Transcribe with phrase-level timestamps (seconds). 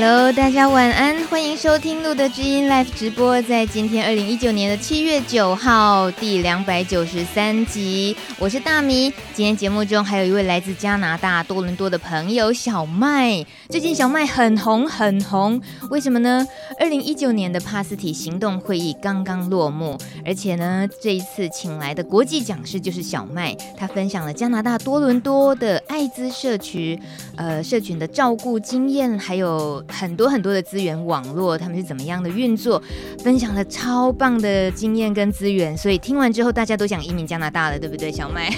[0.00, 9.12] Hello，大家晚安，欢迎收听路德知音 Live 直播，在今天二零一九年的七月九号第两百九十三集，我是大米。
[9.34, 13.44] 今天节目中还有一位来自加拿大多伦多的朋友小麦。
[13.70, 16.46] 最近小麦很红很红，为什么呢？
[16.78, 26.96] 二零一九年的帕斯提行动会议刚刚落幕，而且呢，这一次请来的国际讲师就是小麦，他分享了加拿大多伦多的艾滋社区，
[27.34, 29.84] 呃，社群的照顾经验，还有。
[29.88, 32.82] 很多很多的资源网络，他们是怎么样的运作？
[33.22, 38.12] 分享了超棒的经验跟资源，所以听完之后，大家都想移民加拿大了，对不对？
[38.12, 38.50] 小麦，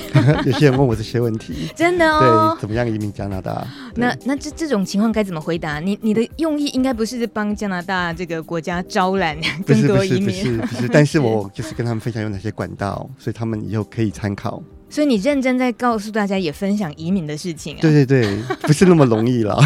[0.45, 2.55] 有些人问我这些问题， 真的哦。
[2.57, 3.67] 对，怎么样移民加拿大？
[3.95, 5.81] 那那这这种情况该怎么回答？
[5.81, 9.37] 你你的用意应该不是帮加拿大这个国家招揽
[9.67, 14.63] 更多移民，不是不是不是，不是，但是我就是跟他们分享有哪些管道，所以他们以后可以参考。
[14.91, 17.81] 所以你认真在告诉大家，也分享移民的事情啊？
[17.81, 19.59] 对对对，不是那么容易了。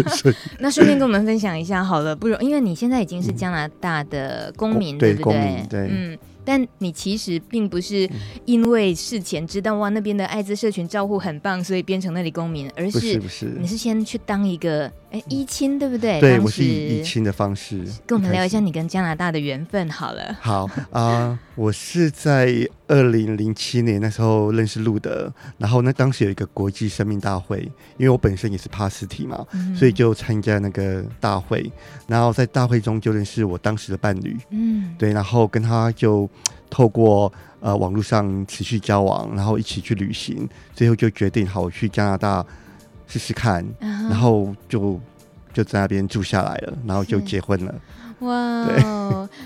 [0.60, 5.66] 那顺便跟我们分享一下好了，不容，因为你现在已经是加拿大的公民，嗯、对不对？
[5.68, 6.18] 对，对嗯。
[6.42, 8.08] 但你其实并不是
[8.46, 16.18] 因为事前知道哇那边的艾滋社群照护很棒，所以变成那里公民，而是不是你是先去当一个哎一亲，对不对？
[16.18, 17.84] 对，我是以一亲的方式。
[18.06, 20.36] 跟我们聊一下你跟加拿大的缘分好了。
[20.40, 27.60] 好啊、呃，我是在二零零七年那时候认识路德，然后那当时有一个国际生命大会，
[27.98, 31.70] 因为我本身也是帕斯体嘛、嗯，所以就参加那个大会，
[32.06, 36.26] 然后在大会中就认识我当时的伴侣，嗯，对，然后跟他就。
[36.72, 42.46] 透过呃网络上持续交往，然后一起去旅行，最后就决定好去加拿大
[43.08, 44.08] 试试看，uh.
[44.08, 45.00] 然后就
[45.52, 47.74] 就在那边住下来了，然后就结婚了。
[48.20, 48.66] 哇，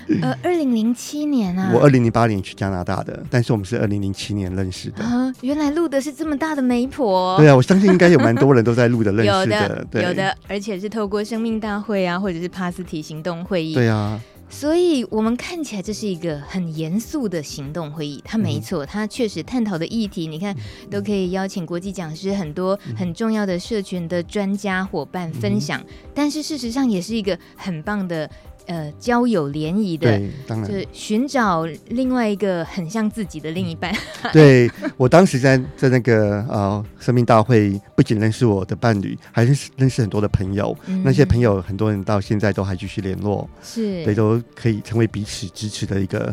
[0.07, 5.03] 对，呃，二零零七年啊， 我二零零八年去加拿大的，但是我们是二零零七年认识的。
[5.03, 7.37] 啊，原来录的是这么大的媒婆。
[7.37, 9.61] 对啊，我相信应该有蛮多人都在录的认识的。
[9.63, 13.73] 有的，对，有的，而且是透过生命大会啊，或者是帕斯提行动会议。
[13.73, 14.19] 对啊。
[14.47, 18.21] 所以，我们看起来这是一个很严肃的行动会议。
[18.23, 20.55] 它没错，它确实探讨的议题，你看
[20.89, 25.81] 都可以邀请国际讲师，很多很重要的社群的专家伙伴分享。
[26.13, 28.29] 但是，事实上也是一个很棒的。
[28.67, 33.93] 呃，交友联谊的，对，当然就是寻找另外一个很像自己的另一半。
[34.33, 40.75] 对，我当时在在那个呃生命大会，不仅认识我的伴侣，还认识认识很多的朋友。
[40.87, 46.25] 嗯、那些朋友很多人到现在都还继续联络，是，所以都可以成为彼此支持的一个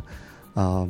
[0.54, 0.88] 啊、呃，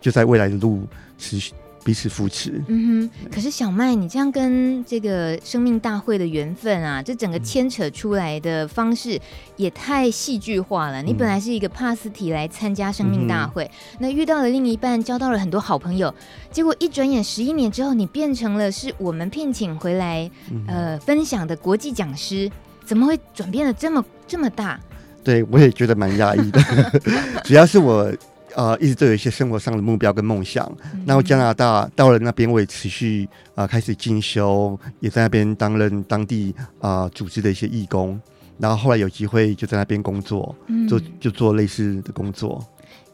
[0.00, 0.86] 就在未来的路
[1.18, 1.52] 持续。
[1.84, 2.62] 彼此扶持。
[2.68, 9.20] 嗯哼，可是小麦，你这样跟这个生命大会的缘分啊，这整个牵扯出来的方式
[9.56, 11.02] 也太戏剧化了。
[11.02, 16.14] 你本来是一个帕斯提来参加生命大会，嗯，那遇到了另一半，交到了很多好朋友，
[16.50, 20.30] 结果一转眼十一年之后，你变成了是我们聘请回来
[20.68, 22.50] 呃分享的国际讲师，
[22.84, 24.78] 怎么会转变的这么这么大？
[25.24, 26.60] 对，我也觉得蛮压抑的，
[27.44, 28.12] 主要是我。
[28.54, 30.70] 呃，一直都有一些生活上的目标跟梦想。
[31.06, 38.20] 然后加拿大到了那边，我也持续啊、呃、开始进修，也在那边担任当地啊、呃、组织的一些义工。
[38.58, 42.64] 然后后来有机会就在那边工作，嗯、做就做类似的工作。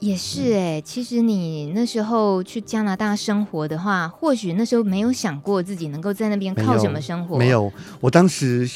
[0.00, 7.38] 也是哎、欸，其实你那时候去加拿大生活的话，或许那时候没有想过自己能够在那边靠什么生活。
[7.38, 8.68] 没有，我当时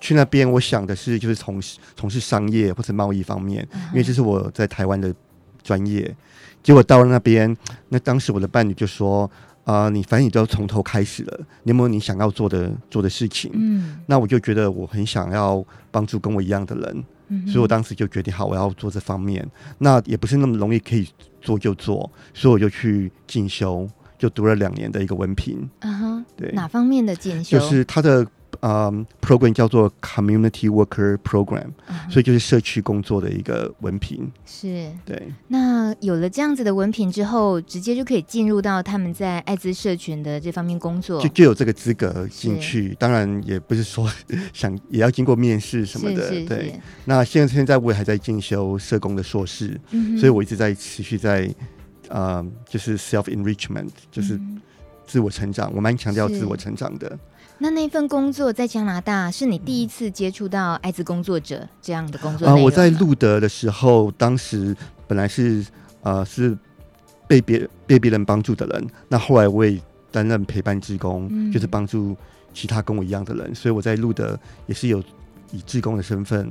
[0.00, 5.14] 去那边，我想的是就是从事从事商业或者贸易方面，嗯、因为这是我在台湾的。
[5.70, 6.16] 专业，
[6.64, 7.56] 结果到了那边，
[7.90, 9.30] 那当时我的伴侣就说
[9.62, 19.48] ：“啊、呃，你反正你都要从头开始了，你有没有你想要做的做的事情？”嗯，那我就觉得我很想要帮助跟我一样的人，嗯，所以我当时就决定好我要做这方面。
[19.78, 21.08] 那也不是那么容易可以
[21.40, 23.88] 做就做，所以我就去进修，
[24.18, 25.70] 就读了两年的一个文凭。
[25.82, 27.56] 嗯哼，对，哪方面的进修？
[27.56, 28.26] 就是他的。
[28.60, 34.30] 嗯、um，program 叫做 Community Worker Program，嗯、所以就是社区工作的一个文凭。
[34.44, 35.32] 是，对。
[35.48, 42.94] 那有了这样子的文凭之后，直接就可以进入到他们在艾滋社群的这方面工作，就就有这个资格进去。
[42.98, 44.10] 当然，也不是说
[44.52, 46.28] 想也要经过面试什么的。
[46.28, 46.80] 是是是对。
[47.04, 51.48] 那现在现在我也还在进修社工的硕士，嗯，所以我一直在持续在，
[52.08, 54.38] 呃，就是 self enrichment，就是
[55.06, 55.70] 自我成长。
[55.70, 57.18] 嗯、我蛮强调自我成长的。
[57.62, 62.62] 那那份工作在加拿大是你第一次接触到艾滋工作者这样的工作啊、呃？
[62.62, 64.74] 我在路德的时候，当时
[65.06, 65.62] 本来是
[66.00, 66.56] 呃是
[67.28, 69.78] 被别被别人帮助的人，那后来我也
[70.10, 72.16] 担任陪伴志工、嗯，就是帮助
[72.54, 74.98] 其他跟我一样的人，所以我在路德也是有
[75.52, 76.48] 以志工的身份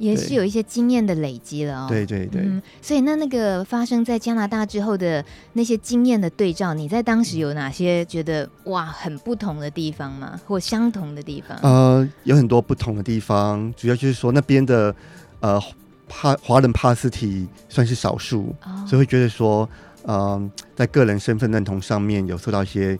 [0.00, 1.86] 也是有一些经验的累积了哦。
[1.88, 2.40] 对对对。
[2.42, 10.40] 嗯，所以那那个发生在加拿大之后的那些经验的对照，你在当时有哪些觉得哇很不同的地方吗？
[10.46, 11.56] 或相同的地方？
[11.62, 14.94] 呃，有很多不同的地方，主要就是说那边的
[15.40, 15.60] 呃
[16.08, 19.68] 帕华人帕斯提算是少数，哦，所以会觉得说，
[20.06, 22.98] 嗯，呃，在个人身份认同上面有受到一些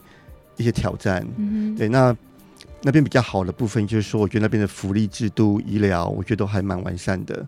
[0.57, 1.27] 一些挑战。
[1.37, 2.15] 嗯，对，那。
[2.83, 7.47] 那边比较好的部分就是说，我觉得那边的福利制度、医疗，我觉得都还蛮完善的，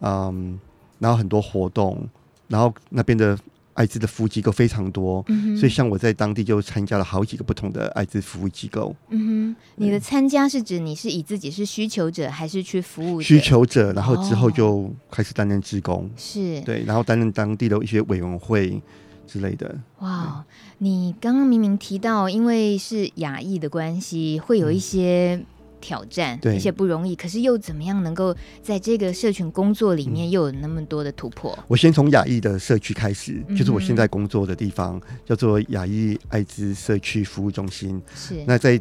[0.00, 0.58] 嗯，
[0.98, 2.08] 然后很多活动，
[2.48, 3.38] 然后那边的
[3.74, 8.94] 艾滋的服务机构非常多，嗯，所以像我在当地就参加了好几个不同的艾滋服务机构。
[9.10, 13.92] 嗯哼，你的参加是指你是以自己是需求者，还是去服务需求者？
[13.92, 16.60] 然后之后就开始担任职工，哦，是。
[16.62, 18.80] 对，然后担任当地的一些委员会
[19.26, 19.78] 之类的。
[19.98, 20.44] 哇。
[20.78, 25.42] 你刚刚明明提到，因为是亚裔的关系，会有一些
[25.80, 27.16] 挑战，嗯、一些不容易。
[27.16, 31.58] 可是又怎么样能够在这个社群工作里面又有那么多的突破？
[31.66, 38.02] 我先从亚裔的社区开始，就是我现在工作的地方，嗯、叫做亚裔艾滋社区服务中心。
[38.14, 38.44] 是。
[38.46, 38.78] 那在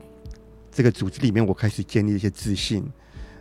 [0.70, 2.86] 这个组织里面，我开始建立一些自信。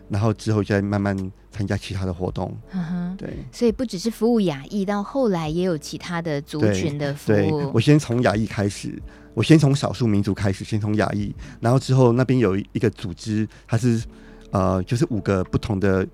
[0.09, 1.15] 然后之后再慢慢
[1.51, 7.71] 参加其他的活动，嗯哼，对，所以不只是服务亚裔，到后来也有其他的族群的服务。
[7.73, 9.01] 我先从亚裔开始，
[9.33, 14.03] 我先从少数民族开始，先从亚裔，然后之后那边有一个组织，它是
[14.51, 16.07] 呃，就是五个不同的。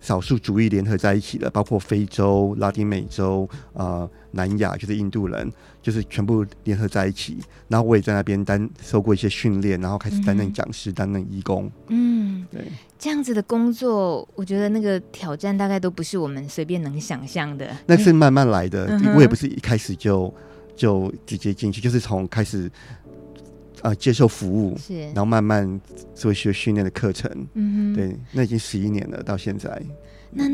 [0.00, 5.52] 少数族裔联合在一起的，包括非洲、拉丁美洲、呃、南亚，就是印度人，
[5.82, 7.38] 就是全部联合在一起。
[7.68, 11.70] 然后我也在那边担受过一些训练，然后开始担任讲师、担、嗯、任义工。
[11.88, 12.64] 嗯，对，
[12.98, 17.70] 这样子的工作，我觉得那个挑战大概都不是我们随便能想象的。
[17.86, 20.32] 那是慢慢来的，嗯、我也不是一开始就
[20.74, 22.70] 就直接进去，就是从开始。
[23.82, 25.80] 啊、呃，接受服务是，然后慢慢
[26.14, 27.30] 做一些训练的课程。
[27.54, 29.82] 嗯哼，对，那已经十一年了，到现在。
[30.30, 30.44] 那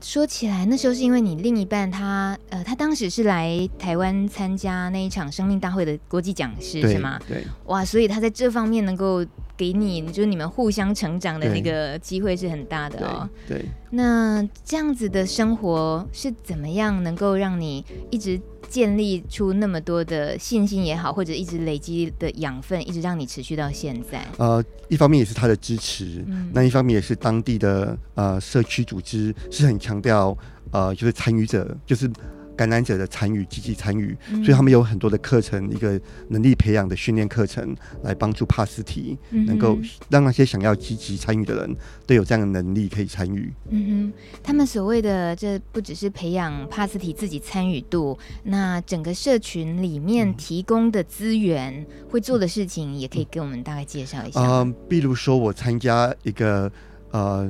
[0.00, 7.20] 说起来，那时候是因为你另一半他呃，他当时是来台湾参加那一场生命大会的国际讲师，是吗？
[7.28, 9.24] 对，哇，所以他在这方面能够
[9.56, 13.28] 给你，就是你们互相成长的那个机会是很大的哦。
[13.46, 18.40] 对，对，那这样子的生活是怎么样能够让你一直？
[18.68, 24.26] 建立出那么多的信心也好，或者一直累积的养分，一直让你持续到现在。
[24.38, 30.34] 呃，一方面也是他的支持，嗯、那一方面也是当地的呃社区组织是很强调
[30.70, 32.10] 呃就是参与者就是。
[32.56, 39.78] 感染者的参与，积极参与，所以他们有很多的课程，一个能力培养的训练课程，来帮助帕斯提能够
[40.10, 41.76] 让那些想要积极参与的人
[42.06, 43.52] 都有这样的能力可以参与。
[43.70, 44.12] 嗯哼，
[44.42, 54.40] 他们所谓的这不只是培养帕斯提自己参与度，那整个社群里面提供的资源、嗯、会做的事情，也可以给我们大概介绍一下。
[54.40, 56.70] 嗯、呃，比如说我参加一个
[57.10, 57.48] 呃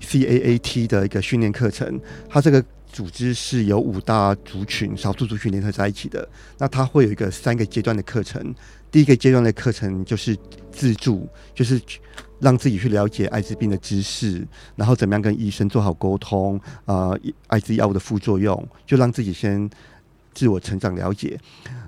[0.00, 2.64] CAAT 的一个训练课程，它这个。
[2.94, 6.26] 组织是由五大族群、少数族群联合在一起的。
[6.58, 8.54] 那它会有一个三个阶段的课程。
[8.88, 10.38] 第一个阶段的课程就是
[10.70, 11.80] 自助，就是
[12.38, 14.46] 让自己去了解艾滋病的知识，
[14.76, 17.10] 然后怎么样跟医生做好沟通，啊，
[17.48, 19.68] 艾滋药物的副作用，就让自己先
[20.32, 21.36] 自我成长了解。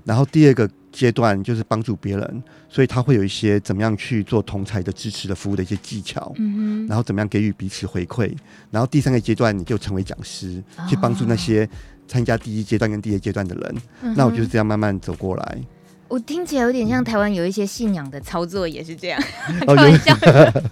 [0.07, 8.33] 然后第二个阶段就是帮助别人，所以他会有一些怎么样去做同才的支持的服务的一些技巧，嗯，然后怎么样给予彼此回馈，
[8.71, 11.69] 然后第三个阶段你就成为讲师，哦，去帮助那些
[12.07, 15.61] 参加第一阶段跟第二阶段的人，嗯，那我就是这样慢慢走过来。
[16.09, 19.21] 我听起来有点像台湾有一些信仰的操作，也是这样。
[19.67, 20.17] 开玩笑，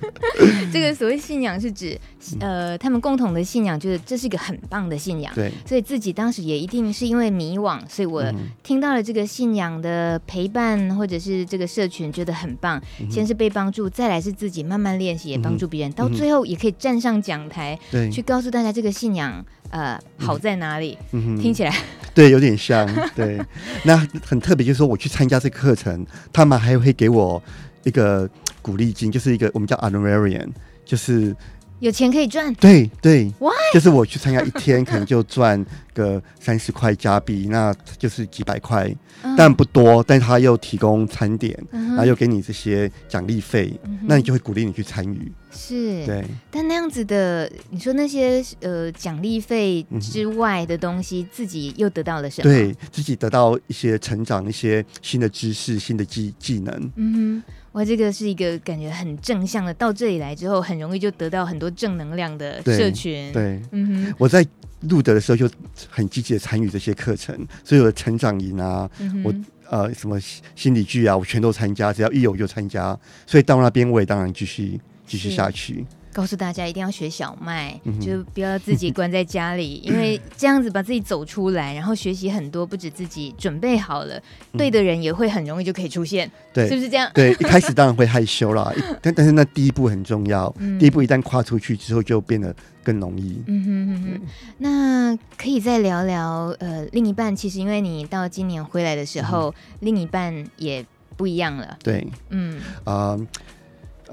[0.73, 1.99] 这个所谓信仰是指，
[2.41, 5.33] 呃，他们共同的信仰就是这是一个很棒的信仰。
[5.35, 8.25] 对，所以自己当时也一定是因为迷惘，所以我
[8.63, 12.81] 听到了这个信仰的陪伴，或者是这个社群觉得很棒。
[13.11, 17.79] 先是被帮助，再来是自己慢慢练习，也帮助别人，到最后也可以站上讲台，
[18.13, 19.45] 去告诉大家这个信仰。
[19.71, 20.97] 呃，好在哪里？
[21.11, 21.75] 嗯、听起来
[22.17, 22.89] 对，有点像。
[23.15, 23.41] 对，
[23.83, 27.43] 那很特别，就是说我去参加这个课程，他们还会给我
[27.83, 28.31] 一个
[28.63, 30.49] 鼓励金，就是一个我们叫 anurarian，
[30.85, 31.35] 就是。
[31.81, 33.31] 有钱可以赚，对对，
[33.73, 35.63] 就是我去参加一天，可能就赚
[35.93, 38.91] 个 三十块加币，那就是几百块，
[39.23, 40.03] 嗯，但不多。
[40.03, 45.31] 但他又提供餐点，嗯，然后又给你这些奖励费，嗯，那你就会鼓励你去参与。
[45.51, 46.25] 是，对。
[46.51, 52.45] 但那样子的，你说那些呃奖励费之外的东西，嗯，自己又得到了什么？
[52.45, 56.93] 对自己得到一些成长，一些新的知识、新的技技能。
[56.97, 57.53] 嗯哼。
[57.75, 63.33] 哇，这个是一个感觉很正向的，到这里来之后，很容易就得到很多正能量的社群。
[63.33, 64.47] 对，对嗯哼，我在
[64.83, 65.51] 路德的时候就
[65.91, 69.35] 很积极的参与这些课程，所以我的成长营啊，嗯、我
[69.69, 70.21] 呃什么
[70.55, 72.97] 心理剧啊，我全都参加，只要一有就参加。
[73.27, 75.85] 所以到那边我也当然继续继续下去。
[76.15, 84.17] 告诉大家一定要学小麦，嗯、就不要自己关在家里， 因为这样子把自己走出来，然后学习很多，不止自己准备好了，
[84.53, 87.11] 嗯、对的人也会很容易就可以出现，对，是不是这样？
[87.13, 92.55] 对， 一开始当然会害羞啦，但但是那第一步很重要，嗯、第一步一旦跨出去之后，就变得
[92.85, 93.43] 更容易。
[93.49, 94.21] 嗯哼哼哼，
[94.59, 100.85] 那可以再聊聊，呃，另一半其实因为你到今年回来的时候，嗯、另一半也
[101.17, 101.77] 不一样了。
[101.83, 103.17] 对，嗯啊。
[103.17, 103.27] 呃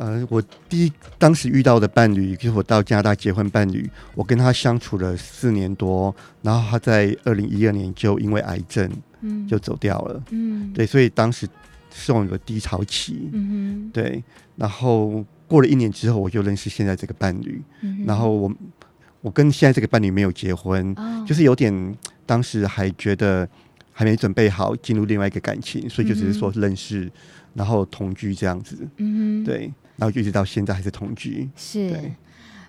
[0.01, 8.89] 呃，我第一当时遇到的伴侣，就是我到加拿大结婚伴侣，我跟他相处了四年多，然后他在二零一二年就因为癌症，
[9.22, 11.48] 嗯，就走掉了，嗯，对，所以当时
[11.93, 14.24] 是我的低潮期，嗯哼，对，
[14.55, 18.51] 然后过了一年之后，我就认识现在这个伴侣，嗯，然后我
[19.22, 23.48] 我跟现在这个伴侣没有结婚，哦，就是有点当时还觉得
[23.93, 27.12] 还没准备好进入另外一个感情，所以就只是说认识，嗯，
[27.53, 29.72] 然后同居这样子，嗯，对。
[30.01, 32.12] 然后一直到现在还是同居，是，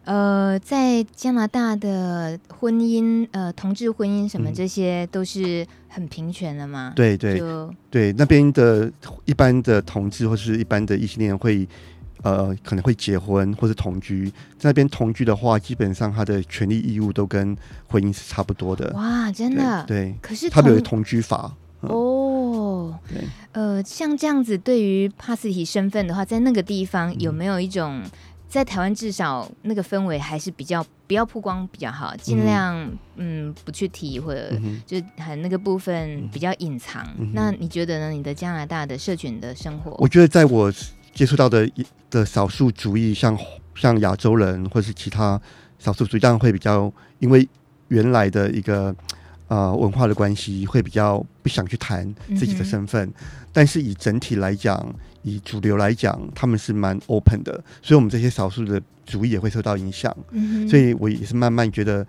[0.05, 6.93] 呃，在加拿大的婚姻，呃，同志婚姻什么这些都是很平权的嘛？
[6.95, 7.43] 对对
[7.91, 8.93] 对，那边的
[9.25, 11.67] 一般的同志或是一般的异性恋会，
[12.23, 14.31] 呃，可能会结婚或是同居。
[14.59, 17.57] 在那边同居的话，基本上他的权利义务都跟
[17.89, 18.93] 婚姻是差不多的。
[18.93, 19.83] 哇，真的？
[19.87, 21.51] 对，对可是他们有同居法。
[21.89, 23.23] 哦，对，
[23.53, 28.11] 呃，像这样子，对于帕斯提身份的话，在那个地方有没有一种，嗯、
[28.49, 32.77] 在台湾至少那个氛围还是比较不要曝光比较好，尽量
[33.17, 34.53] 嗯，嗯不去提或者
[34.87, 37.05] 就很那个部分比较隐藏。
[37.19, 38.11] 嗯、那你觉得呢？
[38.11, 40.73] 你的加拿大的社群的生活，我觉得在我
[41.13, 41.69] 接触到的
[42.09, 43.37] 的少数族裔，像
[43.75, 45.41] 像亚洲人或是其他
[45.81, 47.49] 少数族裔，当然会比较因为
[47.89, 48.95] 原来的一个。
[49.53, 53.15] 呃，文化的关系会比较不想去谈自己的身份，嗯、
[53.53, 60.17] 但是以整体来讲，以主流来讲，他们是蛮 open 的，所以我们这些少数的族裔也会受到影响。
[60.31, 62.07] 嗯、所以我也是慢慢觉得，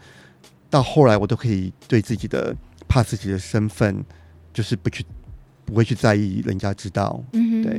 [0.69, 2.55] 到后来我都可以对自己的
[2.87, 4.01] 怕自己的身份，
[4.53, 5.03] 就是不去
[5.65, 7.21] 不会去在意人家知道。
[7.33, 7.73] 嗯哼对。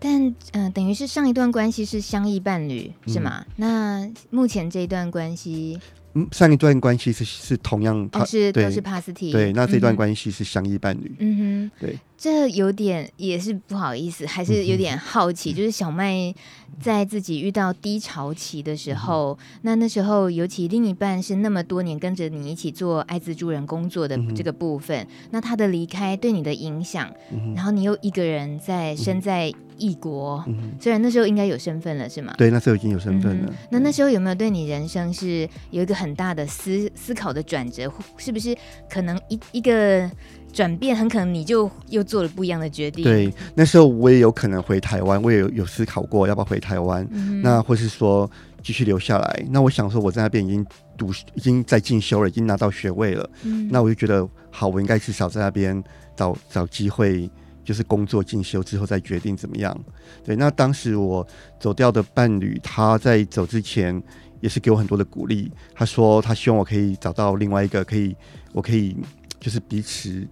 [0.00, 3.44] 但嗯、呃，等于是上一段关系是相异伴侣是吗？
[3.46, 5.78] 嗯、那目前这一段关系。
[6.14, 11.98] 嗯，上一段关系是是同样，哦、是对都是帕斯提，对，那这段关系是相依伴侣，嗯哼，对。
[12.24, 16.34] 这有点也是不好意思，还是有点好奇，嗯、就是小麦
[16.80, 27.12] 在自己遇到低潮期的时候，嗯、那那时候尤其另一半是那么多年跟着你一起做艾滋助人工作的这个部分，嗯、那他的离开对你的影响，
[27.54, 30.42] 然后你又一个人在身在异国，
[30.80, 32.32] 虽然那时候应该有身份了，是吗？
[32.38, 33.50] 对，那时候已经有身份了。
[33.50, 37.92] 嗯、那那时候有没有对你人生是有一个很大的思思考的转折？
[38.16, 38.56] 是不是
[38.88, 40.10] 可能一一个？
[40.54, 43.02] 转变很可能你就又做了不一样的决定。
[43.02, 48.30] 对，那时候我也有可能回台湾，我也有有思考过要不要回台湾，嗯、那或是说
[48.62, 49.44] 继续留下来。
[49.50, 50.64] 那我想说我在那边已经
[50.96, 53.28] 读，已经在进修了，已经拿到学位了。
[53.42, 55.82] 嗯、那我就觉得好，我应该至少在那边
[56.14, 57.28] 找找机会，
[57.64, 59.76] 就是工作进修之后再决定怎么样。
[60.24, 61.26] 对，那当时我
[61.58, 64.00] 走掉的伴侣，他在走之前
[64.40, 65.50] 也是给我很多的鼓励。
[65.74, 68.16] 他说他希望我可以找到另外一个可以，
[68.52, 68.96] 我可以。
[69.40, 70.26] 就是彼此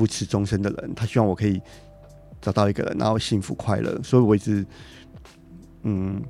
[0.00, 1.60] 扶持终身的人，他希望我可以
[2.40, 4.64] 找到一个人，然后幸福快乐，所以我一直
[5.82, 6.22] 嗯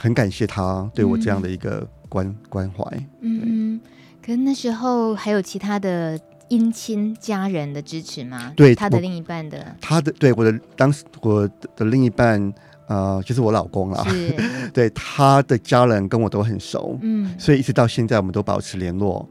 [0.00, 2.84] 很感谢他对我这样的一个关、嗯、关怀。
[3.22, 3.80] 嗯，
[4.24, 6.16] 可是那时候还有其他的
[6.50, 8.52] 姻亲家人的支持吗？
[8.54, 12.54] 对，他的另一半的，他的对我的当时我的另一半
[12.86, 14.32] 呃就是我老公啦，是
[14.72, 19.28] 对他的家人跟我都很熟，嗯，所以一直到现在我们都保持联络。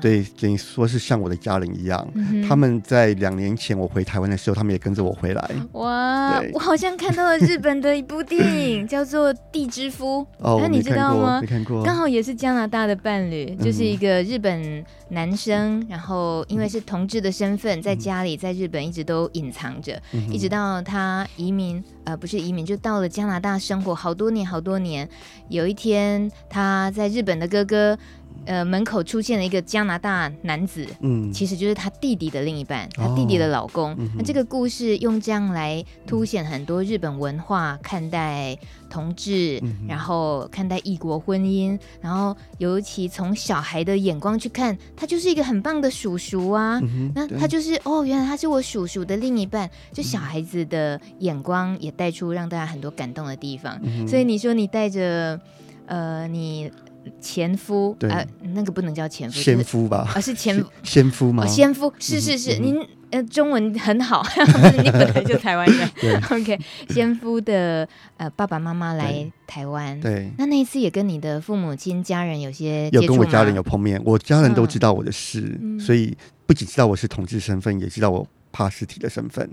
[0.00, 2.06] 对，等于说是像我的家人一样。
[2.14, 5.50] 嗯、他们在两年前我回台湾的时候，他们也跟着我回来。
[5.72, 8.40] 哇，我好像看到了日本的一部电
[8.70, 10.22] 影， 叫做《地之夫》。
[10.38, 11.40] 哦，那你知道吗？
[11.40, 11.82] 没看过。
[11.82, 25.08] 刚好也是加拿大的伴侣，就是一个日本男生，嗯、然后因为是同志的身份，在家里在日本一直都隐藏着，嗯、一直到他移民，呃，不是移民，就到了加拿大生活好多年，好多年。
[25.48, 27.98] 有一天，他在日本的哥哥。
[28.46, 33.94] 呃，门口出现了一个加拿大男子，嗯，其实就是他弟弟的另一半，他弟弟的老公。
[34.16, 38.56] 那这个故事用这样来凸显很多日本文化看待
[38.88, 46.80] 同志，嗯、然后看待异国婚姻，然后尤其从小孩的眼光去看，他就是一个很棒的叔叔啊。
[46.82, 53.78] 嗯、那他就是哦，原来他是我叔叔的另一半，就小孩子的眼光也带出让大家很多感动的地方。
[53.82, 55.38] 嗯、所以你说你带着
[55.84, 56.72] 呃你。
[57.20, 60.08] 前夫，对，呃，那个不能叫前夫，先夫吧？
[60.14, 61.46] 啊，是前先夫吗？
[61.46, 62.76] 先夫是是是，您
[63.10, 64.22] 呃，中文很好，
[64.82, 65.88] 你本来就台湾人。
[66.30, 66.58] OK，
[66.90, 67.88] 先夫的
[68.18, 76.14] 呃爸爸妈妈来台湾，对，那那一次也跟你的父母亲家人有些有跟我家人有碰面，我家人都知道我的事，嗯、所以
[76.46, 79.48] 不仅知道我是同志身份，也知道我帕斯提的身份。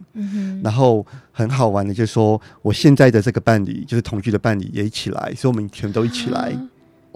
[0.62, 6.50] 然后很好玩的就是说，我现在的这个伴侣就是同居的伴侣也一起来，所以我们全都一起来。
[6.50, 6.67] 啊、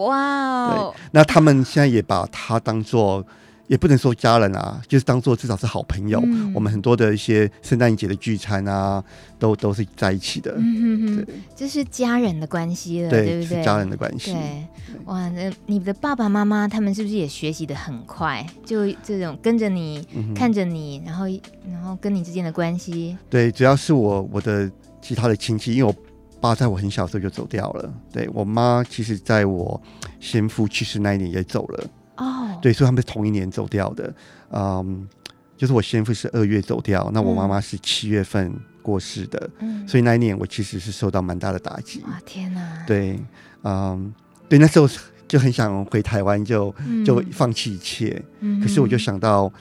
[0.05, 3.25] 哇哦，对，那他们现在也把他当做。
[3.69, 6.19] 也不能说家人啊，就是当做至少是好朋友。
[6.25, 9.03] 嗯、我们很多的一些圣诞节的聚餐啊，
[9.37, 10.55] 都都是在一起的。
[10.57, 13.59] 嗯哼哼，对，这是家人的关系了，对，对不对？
[13.59, 14.33] 是家人的关系。
[14.33, 14.67] 对，
[15.05, 18.43] 哇，那你的爸爸妈妈他们是不是也学习的很快？
[18.65, 21.27] 就这种跟着你，嗯、看着你，然后
[21.71, 23.15] 然后跟你之间的关系。
[23.29, 24.67] 对，主要是我我的
[24.99, 25.95] 其他的亲戚，因为我
[26.39, 27.93] 爸在我很小的时候就走掉了。
[28.11, 29.81] 对，我妈，其实在我
[30.19, 31.89] 先父去世那一年也走了。
[32.17, 32.61] 哦，oh.
[32.61, 34.13] 对，所以他们是同一年走掉的，
[34.51, 35.07] 嗯，
[35.55, 42.01] 就是我先父是二月走掉，那我妈妈是七月份过世的，嗯，所以那一年我其实是受到蛮大的打击。
[42.01, 42.83] 哇，天哪！
[42.85, 43.17] 对，
[43.63, 44.13] 嗯，
[44.49, 44.89] 对，那时候
[45.27, 46.73] 就很想回台湾，就
[47.05, 49.51] 就放弃一切，嗯，可是我就想到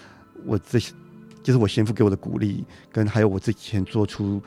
[0.44, 0.92] 我这些，
[1.42, 4.42] 就是我先父给我的鼓励，跟还有我之前做出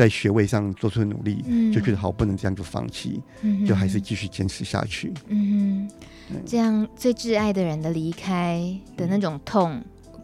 [0.00, 5.86] 在学位上做出努力，嗯，就觉得好，不能这样就放弃，嗯，就还是继续坚持下去，嗯。
[6.46, 9.82] 这样最挚爱的人的离开的那种痛，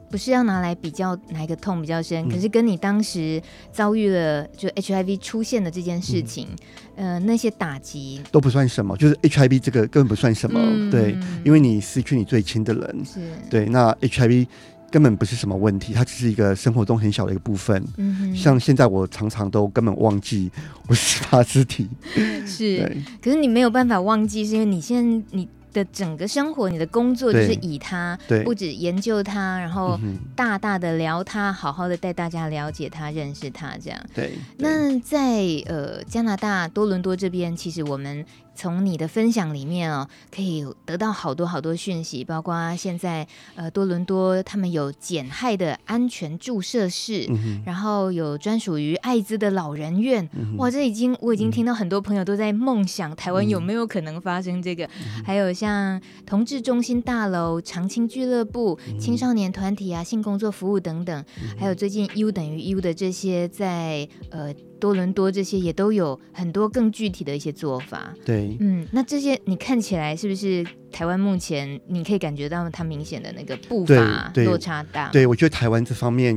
[0.08, 3.42] 不是要拿来比较哪一个痛比较深，嗯、可是跟你当时
[3.72, 6.46] 遭遇了就 HIV 出现的这件事情，
[6.94, 8.22] 嗯、呃，那些打击。
[8.30, 13.20] 都不算什么，就是 HIV 这个根本不算什么，嗯、对，因为你失去你最亲的人，是。
[13.50, 14.46] 对，那 HIV
[14.90, 17.84] 根本不是什么问题，它只是一个生活中很小的一个部分。
[17.96, 20.50] 嗯，像现在我常常都根本忘记
[20.88, 21.88] 我是帕斯提，
[22.46, 25.48] 是，可是你没有办法忘记，是因为你现在你。
[25.76, 30.00] 的整个生活，你的工作就是以他，不止研究他，然后
[30.34, 34.00] 大大的聊他，好好的带大家了解他、认识他，这样。
[34.14, 34.32] 对。
[34.56, 38.24] 那在呃加拿大多伦多这边，其实我们。
[38.56, 50.28] 从你的分享里面哦，可以得到好多好多讯息，包括现在呃多伦多他们有减害的安全注射室，嗯、然后有专属于艾滋的老人院。
[50.32, 54.84] 嗯、哇，这已经我已经听到很多朋友都在梦想台湾有没有可能发生这个。
[54.86, 64.54] 嗯、还有像同志中心大楼、长青俱乐部、嗯、青少年团体啊、性工作服务等等，嗯、还有最近 U 等于 U 的这些在呃。
[64.78, 68.14] 多伦多这些也都有很多更具体的一些做法。
[68.24, 75.10] 对，嗯，那这些你看起来是不是台湾目前你可以感觉到它明显的那个步伐落差大？
[75.10, 76.36] 对，我觉得台湾这方面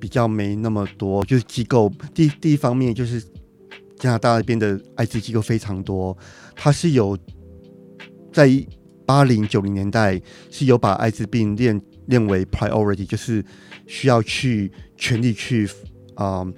[0.00, 3.20] 比较没那么多，就是机构第第一方面就是
[3.98, 6.16] 加拿大那边的艾滋机构非常多，
[6.54, 7.18] 它是有
[8.32, 8.48] 在
[9.04, 13.44] 八零九零年代是有把艾滋病列列为 priority，就是
[13.86, 15.68] 需要去全力去
[16.14, 16.38] 啊。
[16.38, 16.54] 呃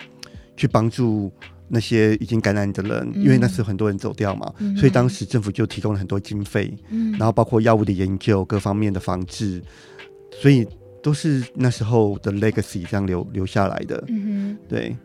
[0.57, 1.33] 去帮助
[1.69, 9.63] 那些已经感染的人，嗯、因为那时候很多人走掉嘛，嗯、所以当时政府就提供了很多经费，嗯、然后包括药物的研究、各方面的防治，
[10.41, 10.67] 所以
[11.03, 14.59] 都是那时候的 legacy 这样留留下来的，嗯、哼。
[14.69, 14.97] 对。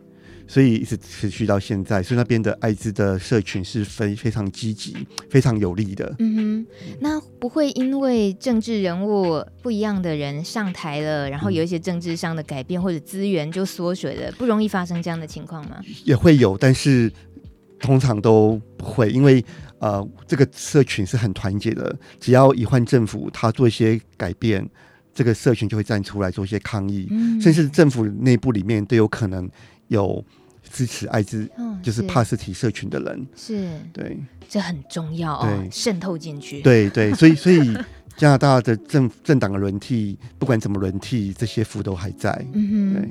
[0.50, 4.96] 所以一直持续到现在，所以那边的艾滋的社群是非非常积极、
[5.30, 6.12] 非常有利的。
[6.18, 6.66] 嗯哼，
[6.98, 15.80] 那不会因为政治人物不一样的人上台了，然后有一些政治上的改变或者资源就缩水了，不容易发生这样的情况吗？
[16.04, 17.08] 也会有，但是
[17.78, 19.44] 通常都不会，因为
[19.78, 24.68] 呃，这个社群是很团结的，只要一换政府，他做一些改变，
[25.14, 29.48] 这个社群就会站出来做一些抗议，嗯、甚至政府内部里面都有可能
[29.86, 30.24] 有。
[30.72, 31.48] 支持艾滋，
[31.82, 33.68] 就是帕斯提社群的人，是。
[33.92, 34.16] 对，
[34.48, 36.62] 这很重要哦，渗透进去。
[36.62, 37.74] 对对，所以所以
[38.16, 42.30] 加拿大的政政党的轮替，不管怎么轮替，这些符都还在。
[42.52, 43.08] 嗯哼，对，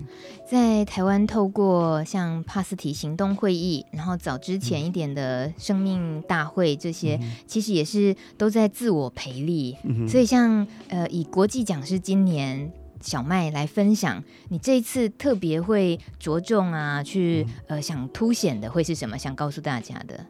[0.50, 9.76] 在台湾透过像帕斯提行动会议，然后早之前一点的生命大会，这些、嗯、其实也是都在自我培力。
[9.84, 10.08] 嗯、哼。
[10.08, 12.72] 所以像呃，以国际讲师今年。
[13.02, 19.18] 小麦来分享，你这一次特别会着重啊，去呃想凸显的会是什么？
[19.18, 20.26] 想告诉大家的？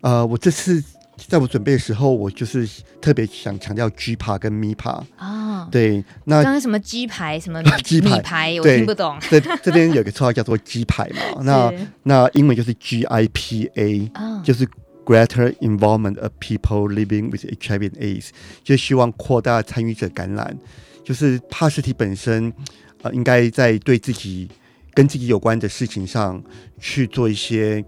[0.00, 0.82] 呃，我这次
[1.28, 2.68] 在我准备的时候，我就是
[3.00, 5.68] 特别想强调 G 牌跟咪牌啊。
[5.70, 9.18] 对，那刚刚什么 G 牌什么咪牌， 我听不懂。
[9.30, 11.72] 这这边有个绰号叫做 G 牌嘛， 那
[12.04, 14.10] 那英文就是 G I P A，
[14.42, 14.66] 就是
[15.04, 18.28] Greater Involvement of People Living with HIV and AIDS，
[18.64, 20.58] 就希望扩大参与者感染。
[21.04, 22.52] 就是帕斯提本身，
[23.02, 24.48] 呃，应该在对自己
[24.94, 26.42] 跟自己有关的事情上
[26.78, 27.84] 去做一些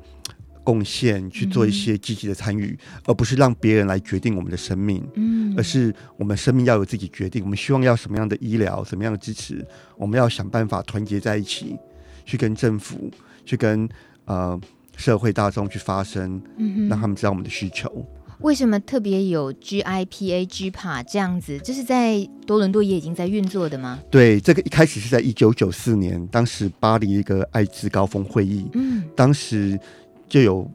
[0.65, 5.07] 贡献，去做一些积极的参与，嗯、而不是让别人来决定我们的生命。
[5.15, 7.43] 嗯，而是我们生命要有自己决定。
[7.43, 9.65] 我们希望要什么样的医疗，什么样的支持，
[9.97, 11.77] 我们要想办法团结在一起，
[12.25, 13.11] 去跟政府，
[13.45, 13.89] 去跟
[14.25, 14.59] 呃
[14.97, 18.07] 社会大众去发声，嗯、让他们知道我们的需求。
[18.43, 21.61] 为什么特别有 GIPA、GPA 这样子？
[21.63, 24.01] 这是在多伦多也已经在运作的吗？
[24.11, 29.79] 对，这个一开始是在一九九四年，当时巴黎一个艾滋高峰会议，嗯，当时
[30.29, 30.69] 就有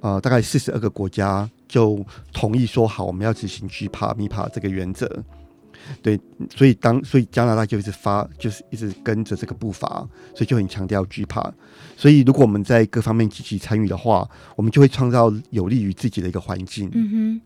[0.00, 5.22] 呃大概四十二个国家就同意说好，我们要执行 GPA、MIPA 这个原则。
[6.02, 6.18] 对，
[6.54, 11.52] 所以当所以加拿大就一直发，就是一直跟着这个步伐，所以就很强调惧怕。
[11.96, 16.90] 所以如果我们在各方面积极参与的话，我们就会创造有利于自己的一个环境。
[16.92, 17.40] 嗯哼。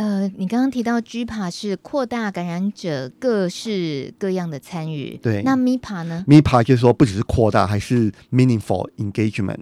[0.00, 5.42] 呃，你刚刚提到 GPA 是扩大感染者各式各样的参与，对。
[5.42, 9.60] 那 MIPA 呢？MIPA 就是说不只是扩大，还是 meaningful engagement，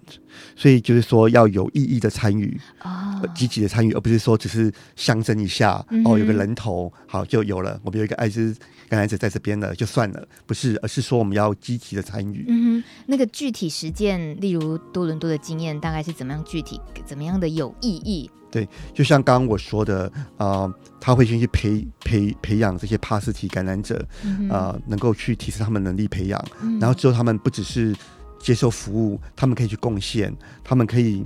[0.55, 8.55] 所以就是说要有意义的参与，哦，积极的参与，而不是说只是象征一下，嗯、哦，有个人头好就有了，我们有一个艾滋
[8.89, 12.45] 感染者在这边了就算了，不是，而是说我们要积极的参与。
[12.47, 16.45] 嗯哼，那个具体实践，例如多伦多的经验，大概是怎么样？
[16.45, 18.31] 具体怎么样的有意义？
[18.51, 20.07] 对，就像刚刚我说的，
[20.37, 27.95] 啊、呃，他会先去培培培养这些帕斯提感染者，啊、嗯呃，能够去提升他们能力培养，嗯、然后之后他们不只是
[28.39, 30.35] 接受服务，他们可以去贡献，
[30.65, 31.25] 他们可以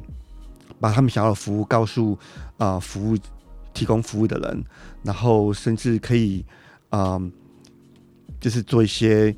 [0.81, 2.19] 把他们想要的服务告诉
[2.59, 3.17] 啊、呃，服务
[3.73, 4.65] 提供服务的人，
[5.03, 6.45] 然后甚至可以
[6.91, 7.31] 啊、呃，
[8.41, 9.35] 就是做一些。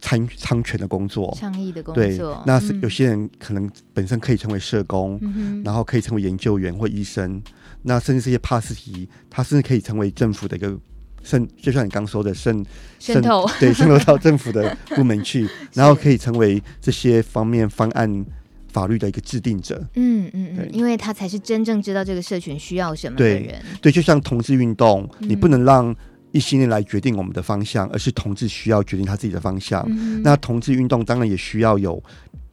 [0.00, 7.42] 参参权的工作，倡议的工作，对，那是有些人可能本身可以成为社工，嗯、然后可以成为研究员或医生，
[7.82, 10.76] 那甚至这些帕斯提，他甚至可以成为政府的一个
[11.22, 12.64] 渗，就像你刚说的渗
[12.98, 18.24] 渗透，对，渗透到 政府的部门去，然后可以成为这些方面方案
[18.72, 19.82] 法律的一个制定者。
[19.94, 23.42] 嗯嗯嗯，因为他才是真正知道这个社群需要什么的人。
[23.42, 25.94] 对，对，就像同志运动，你不能让。
[26.32, 29.84] 异性恋来决定我们的方向，而是同志需要决定他自己的方向。
[29.88, 32.02] 嗯、那同志运动当然也需要有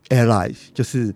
[0.09, 1.13] allies，就是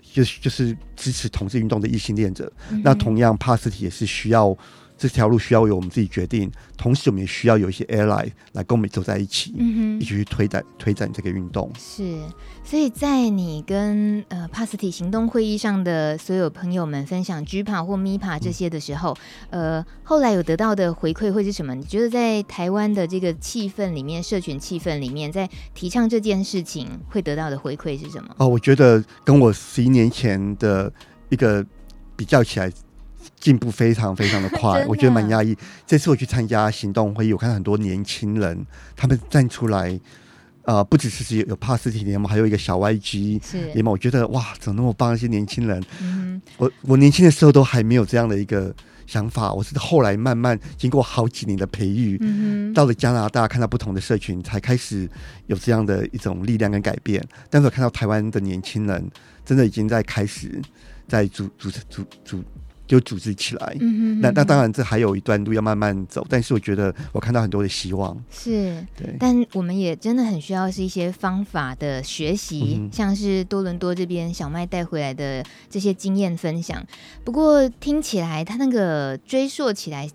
[0.00, 2.52] 就是就是支持同志运动的异性恋者。
[2.70, 4.56] 嗯、那同样，帕斯提也是需要。
[4.96, 11.70] 这条路需要由我们自己决定，同时我们也需要有一些 ally 来跟我们走在一起，嗯哼，一起去推展推展这个运动。
[11.76, 12.20] 是，
[12.62, 19.16] 所以在你跟呃帕斯提行动会议上的所有朋友们分享 GPA 或 MIPA 这些的时候，
[19.50, 21.74] 嗯、呃，后来有得到的回馈会是什么？
[21.74, 28.34] 你觉得在台湾的这个气氛里面，社群气氛里面，在提倡这件事情会得到的回馈是什么？
[28.38, 30.90] 哦，我觉得跟我十一年前的
[31.30, 31.66] 一个
[32.16, 32.70] 比较起来。
[33.38, 35.56] 进步非常非常的快， 的我觉得蛮压抑。
[35.86, 39.98] 这次我去参加行动会议，我看到很多年轻人，他们站出来，
[40.62, 43.40] 呃，不只是有有帕斯提联盟，还有一个小 YG
[43.72, 43.92] 联盟。
[43.92, 45.14] 我觉得哇，怎么那么棒？
[45.14, 48.74] 一些年轻人，嗯、我我年轻的时候都还没有这样的一个
[49.06, 55.08] 想法，我是后来慢慢经过好几年的培育，嗯、到了加拿大看到不同的社群，才开始
[55.46, 57.22] 有这样的一种力量跟改变。
[57.50, 59.10] 但是我看到台湾的年轻人，
[59.44, 60.60] 真的已经在开始
[61.06, 62.42] 在组组组组。
[62.86, 68.14] 就组织起来，嗯哼嗯哼，那那当然这还有一段路要慢慢走，但是我觉得我看到很多的希望。
[68.30, 76.84] 是，对，但我们也真的很需要是一些方法的学习，嗯、像是多伦多这边小麦带回来的这些经验分享。
[77.24, 80.08] 不过听起来他那个追溯起来，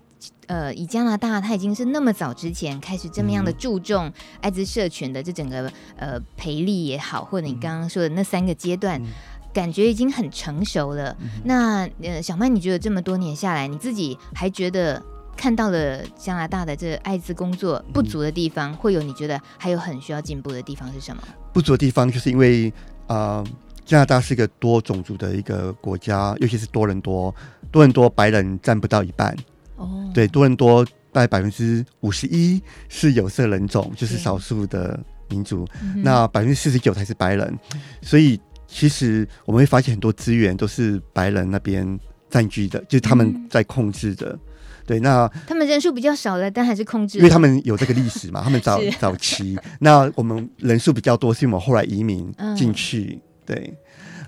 [0.46, 9.02] 呃，以加拿大他已经是那么早之前开始这么样的注重艾滋社群的这整个呃培力也好，或者你刚刚说的那三个阶段。
[9.02, 9.06] 嗯
[9.52, 11.16] 感觉已经很成熟了。
[11.20, 15.02] 嗯、那呃，小曼，你觉得这么多年下来，你自己还觉得
[15.36, 21.22] 看到了加拿大的这艾滋工作不足的地方，嗯、会有你觉得还有很需要进步的地方是什么？
[21.52, 22.72] 不足的地方就是因为
[23.06, 23.46] 啊、呃，
[23.84, 27.34] 加拿大是一个多种族的一个国家，尤其是多伦多，
[27.72, 29.34] 多伦多白人占不到一半。
[29.76, 37.58] 哦，对，多伦多大概百分之五十一是有色人种，就是少数的民族，嗯、那百分之四十九才是白人，
[38.02, 38.40] 所以。
[38.72, 41.98] 其实我们会发现很多资源都是白人那边
[42.30, 44.30] 占据的，就是他们在控制的。
[44.30, 44.40] 嗯、
[44.86, 47.18] 对，那他们人数比较少了，但还是控制。
[47.18, 49.58] 因为他们有这个历史嘛， 他们早早期。
[49.80, 53.18] 那我们人数比较多，是因为我们后来移民进去。
[53.18, 53.74] 嗯、对，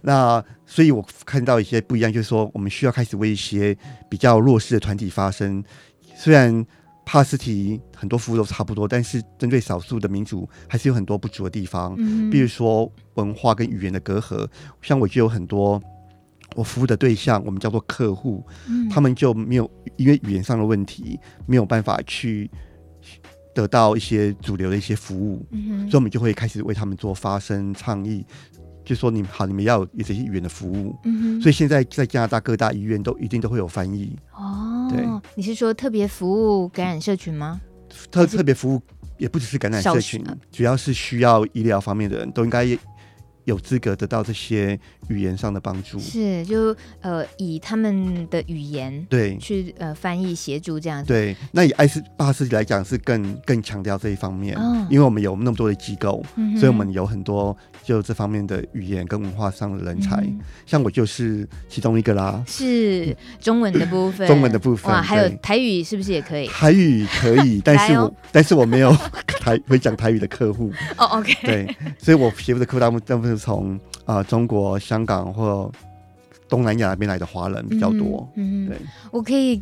[0.03, 3.77] 那所以我看到一些不一样，就是说我们需要开始为一些
[4.11, 5.63] 比较弱势的团体发声，
[6.17, 6.67] 虽然。
[7.13, 11.95] 帕斯提很多服务都差不多，但是针对少数的民族还是有很多不足的地方。
[11.99, 14.49] 嗯，比如说文化跟语言的隔阂，
[14.81, 15.79] 像我就有很多
[16.57, 22.51] 我服务的对象，我们叫做客户，嗯，他们就没有因为语言上的问题没有办法去
[23.55, 28.25] 得到一些主流的一些服务，嗯，所以我们就会开始为他们做发声倡议，
[28.85, 30.97] 就说你好，你们要有这些语言的服务。
[31.05, 31.41] 嗯哼。
[31.41, 34.17] 所以现在在加拿大各大医院都一定都会有翻译。
[34.35, 37.61] 哦，对，你是说特别服务感染社群吗？
[38.11, 38.81] 特特别服务
[39.19, 42.67] 也不只是感染社群，主要是需要医疗方面的人都应该。
[43.45, 44.79] 有资格得到这些
[45.09, 49.37] 语言上的帮助，是就呃以他们的语言对。
[49.39, 51.09] 去呃翻译协助这样子。
[51.09, 62.43] 对，那以艾斯巴斯来讲是更更强调这一方面，哦，因为我们有那么多的机构，嗯，所以我们有很多就这方面的语言跟文化上的人才，嗯，像我就是其中一个啦。
[62.47, 66.47] 是中文的部分，中文的部分哇，还有台语是不是也可以？
[66.47, 68.97] 台语可以， 但是我，哦，但是我没有
[69.41, 70.73] 台 会讲台语的客户。
[70.97, 71.07] 哦。
[71.07, 75.71] OK，对，所以我协助的客户大部分是从啊、呃、中国香港或
[76.49, 78.29] 东南亚那边来的华人比较多。
[78.37, 78.77] 嗯，对，
[79.11, 79.61] 我可以。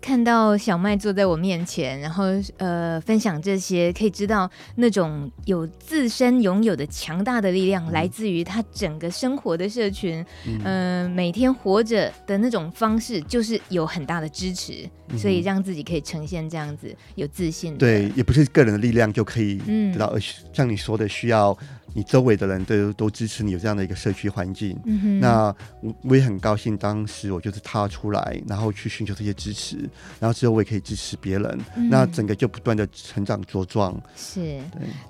[0.00, 2.24] 看到小麦坐在我面前，然后
[2.58, 10.60] 呃分享这些，可以知道那种有自身拥有的强大的力量，嗯、来自于他整个生活的社群，嗯、
[11.02, 17.76] 呃，每天活着的那种方式，就是有很大的支持，嗯、所以让自己可以呈现这样子有自信。
[17.76, 19.56] 对，也不是个人的力量就可以
[19.92, 20.14] 得到，
[20.52, 21.58] 像你说的，需要
[21.94, 24.78] 你周围的人都都支持你有这样的一个社区环境。
[24.84, 29.76] 嗯、那我我也很高兴，当时我就是踏出来，然后去寻求这些支持。
[30.20, 33.98] 然后之后我也可以支持别人，嗯、那整个就不断的成长茁壮。
[34.16, 34.60] 是，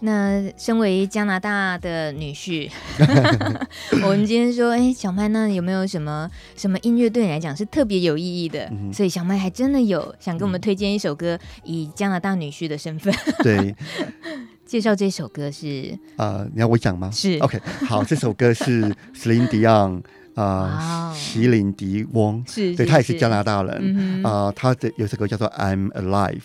[0.00, 2.70] 那身为加拿大的女婿，
[4.02, 8.66] 我们今天说，哎，小麦，那有没有什么什么音乐对你来讲是特别有意义的？
[8.70, 13.74] 嗯、所以小麦还真的有想跟我们推荐一首歌，嗯、以加拿大女婿的身份，对，
[14.68, 17.10] 介绍这首歌是呃，你要我讲吗？
[17.10, 20.02] 是，OK，好，这首歌是 Celine Dion。
[20.34, 24.24] 啊，席琳迪翁，是，对，他也是加拿大人。
[24.24, 26.42] 啊，他的有首歌叫做《I'm Alive》。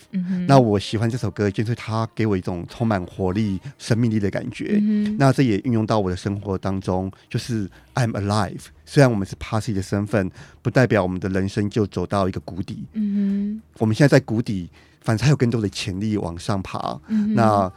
[0.48, 4.82] 那我喜欢这首歌，就是他给我一种充满活力、生命力的感觉。
[5.16, 8.64] 那这也运用到我的生活当中，就是 I'm Alive。
[8.84, 10.28] 虽然我们是 Parsi 的身份，
[10.60, 12.84] 不代表我们的人生就走到一个谷底。
[12.94, 14.68] 嗯，我们现在在谷底，
[15.02, 16.98] 反正还有更多的潜力往上爬。
[17.06, 17.72] 那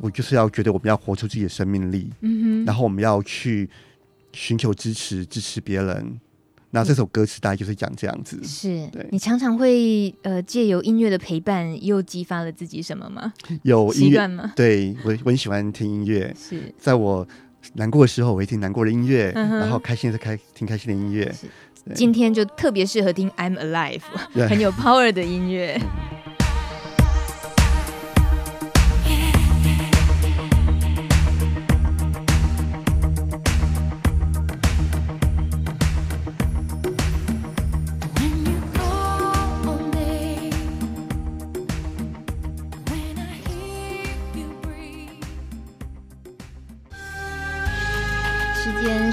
[0.00, 2.10] 我就是要觉得我们要活出自己的生命力。
[2.20, 3.68] 嗯哼，然后我们要去。
[4.32, 6.20] 寻求支持，支持别人。
[6.70, 8.40] 那这首歌词大概就是讲这样子。
[8.44, 9.04] 是，对。
[9.10, 13.32] 你常常会呃借由音乐的陪伴，又激发了自己什么吗？
[13.64, 14.52] 有音乐吗？
[14.54, 16.32] 对，我我很喜欢听音乐。
[16.38, 17.26] 是，在我
[17.74, 21.24] 难过的时候，我会听难过的音乐；嗯、然后开心的，开听开心的音乐。
[21.32, 21.48] 是，
[21.92, 24.02] 今天就特别适合听《I'm Alive》，
[24.48, 25.76] 很有 power 的音乐。
[25.82, 25.88] 嗯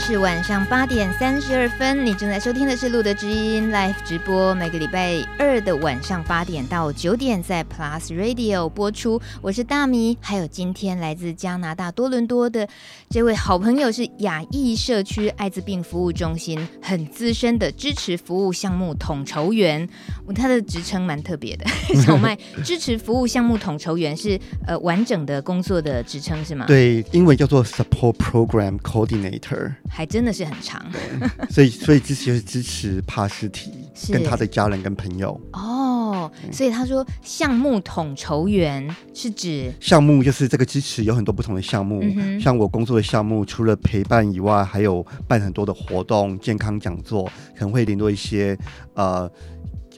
[0.08, 9.22] 是晚上八点三十二分，你正在收听的是《路德之音》Live 直播，每个礼拜二的晚上八点到九点在 Plus Radio 播出。
[9.42, 12.66] 我是大米，还有今天来自加拿大多伦多的
[13.10, 19.86] 这位好朋友是亚裔社区艾滋病服务中心很资深的支持服务项目统筹员，
[20.34, 21.66] 他的职称蛮特别的。
[22.02, 26.64] 小麦支持服务项目统筹员是呃完整的工作的职称是吗？
[26.66, 29.74] 对，英文叫做 Support Program Coordinator。
[29.98, 30.80] 还真的是很长，
[31.50, 33.72] 所以所以支持就是支持帕斯提
[34.14, 35.42] 跟他的家人跟朋友。
[35.54, 47.24] 哦，所以他说项目统筹员是指项目就是这个支持有很多不同的项目，嗯、像我工作的项目除了陪伴以外，还有办很多的活动、健康讲座，
[47.56, 48.56] 可能会联络一些
[48.94, 49.28] 呃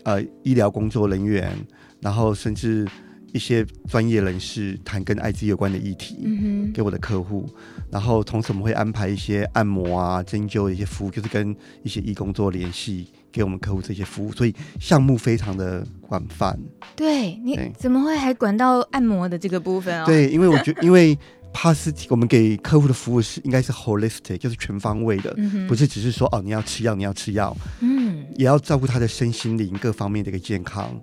[0.03, 1.51] 呃医疗工作人员，
[1.99, 2.87] 然后甚至。
[3.33, 7.47] 一些专业人士谈跟艾滋有关的议题，嗯，给我的客户，
[7.91, 16.57] 然后同时我们会安排一些按摩啊、针灸的一些服务，就是跟一些义工做联系，给我们客户这些服务，所以项目非常的广泛。
[16.95, 20.05] 对，你怎么会还管到按摩的这个部分啊？
[20.05, 21.17] 对，因为我觉得， 因为
[21.51, 30.99] 帕斯提我们给客户的服务是应该是 holistic，就是全方位的，嗯，不是只是说哦你要吃药，你要吃药，嗯，也要照顾他的身心灵各方面的一个健康。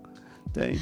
[0.57, 0.75] 对，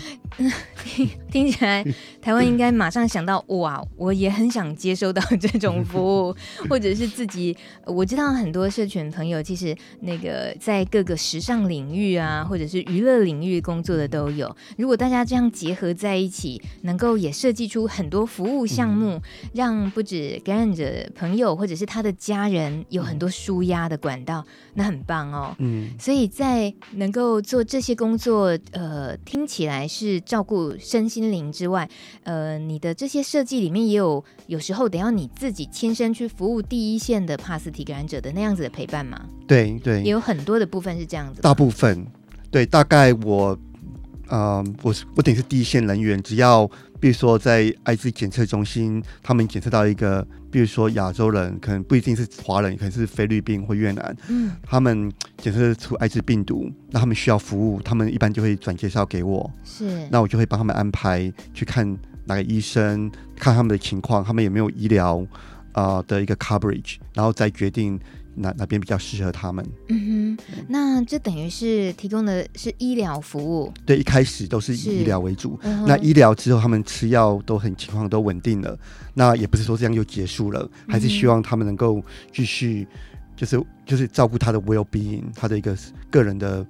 [0.84, 1.84] 听 听起来，
[2.22, 6.36] 台湾应该马上想到哇，我也很想接收到这种 服务，
[6.70, 7.56] 或者是自己。
[7.84, 14.54] 我知道很多社群朋友，其实那个在各个时尚领域啊，或者是娱乐领域工作的都有。
[14.78, 19.20] 如果大家这样结合在一起，能够也设计出很多服务项目，
[19.54, 20.84] 让不止感染者
[21.16, 25.56] 朋友或者是他的家人有很多舒压的管道，那很棒哦。
[25.58, 31.88] 嗯，所以在能够做这些工作，呃，听起起来是照顾身心灵之外，
[32.22, 39.20] 呃，你的这些设计里面也有有时候得要你自己亲身去服务第一线的帕斯提感染者的那样子的陪伴吗？
[39.48, 41.40] 对对，也有很多的部分是这样子。
[41.40, 42.06] 大部分，
[42.50, 43.58] 对，大概我，
[44.28, 46.70] 呃，我是我等于是第一线人员，只要。
[47.00, 61.84] 比如说，在艾滋检测中心，他们检测到一个，比如说亚洲人，可能不一定是华人，可能是菲律宾或越南，嗯，他们检测出艾滋病毒，那他们需要服务，他们一般就会转介绍给我，是，那我就会帮他们安排去看
[62.26, 65.26] 哪个医生，看他们的情况，他们有没有医疗啊、
[65.74, 68.00] 呃、的一个 coverage，然后再决定。
[68.36, 69.64] 哪哪边比较适合他们？
[69.86, 73.72] 嗯哼，那这等于是提供的是医疗服务。
[73.86, 75.56] 对，一开始都是以医疗为主。
[75.62, 78.76] 嗯、那医疗之后，他们吃药都很情况都稳定了。
[79.14, 82.88] 那也不是说这样就结束了，嗯、还是希望他们能够继续，
[83.36, 85.78] 就是就是照顾他的 well being，他的一个
[86.10, 86.66] 个人的。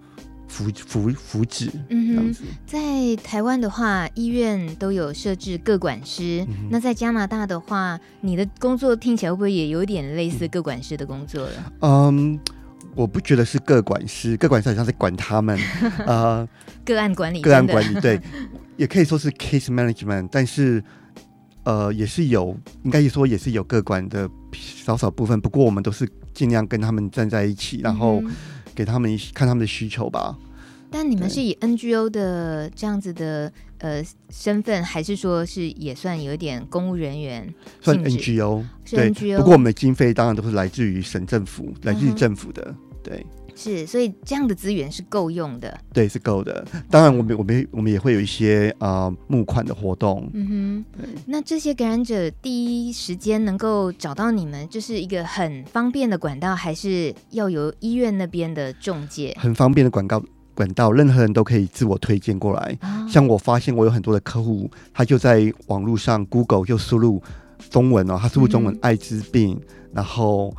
[0.47, 6.45] 福福福祉，嗯哼，在台湾的话，医院都有设置各管师。
[6.49, 11.73] 嗯、那在加拿大的话，你的工作听起来会不会也有点类似各管师的工作了？
[11.81, 12.39] 嗯，
[12.95, 15.59] 我不觉得是个管师，个管师好像是管他们，
[16.07, 16.49] 呃，
[16.85, 18.21] 个案管理，个案管理，对，
[18.77, 20.83] 也可以说是 case management，但是
[21.65, 25.41] 呃，也是有，应该说也是有个管的少少部分。
[25.41, 28.21] 不过我们都是尽量跟他们站在一起，然后。
[28.23, 28.31] 嗯
[28.75, 30.37] 给他们一看他们的需求吧。
[30.91, 37.53] 但你们是以 NGO 的这样子的呃身份，还是说是也算有一点公务人员？
[37.81, 39.15] 算 NGO，是 NGO。
[39.19, 42.63] 对，不过我们的经费当然都是来自于省政府，来自于政府的。
[42.69, 43.27] 嗯、对。
[43.57, 45.79] 是，所以这样的资源是够用的。
[45.93, 46.65] 对，是够的。
[46.91, 50.29] 当然，我们我们我们也会有一些啊、呃、募款的活动。
[50.33, 51.05] 嗯哼。
[51.27, 59.37] 那这些感染者第一时间能够找到你们，就是一个很方便的管道，还是要由医院那边的中介？
[59.39, 60.21] 很方便的管道，
[60.55, 62.77] 管道，任何人都可以自我推荐过来。
[62.83, 67.23] 哦、像我发现，我有很多的客户，他就在网络上 Google 就输入
[67.71, 69.63] 中文哦，他输入中文艾滋病，嗯、
[69.95, 70.53] 然后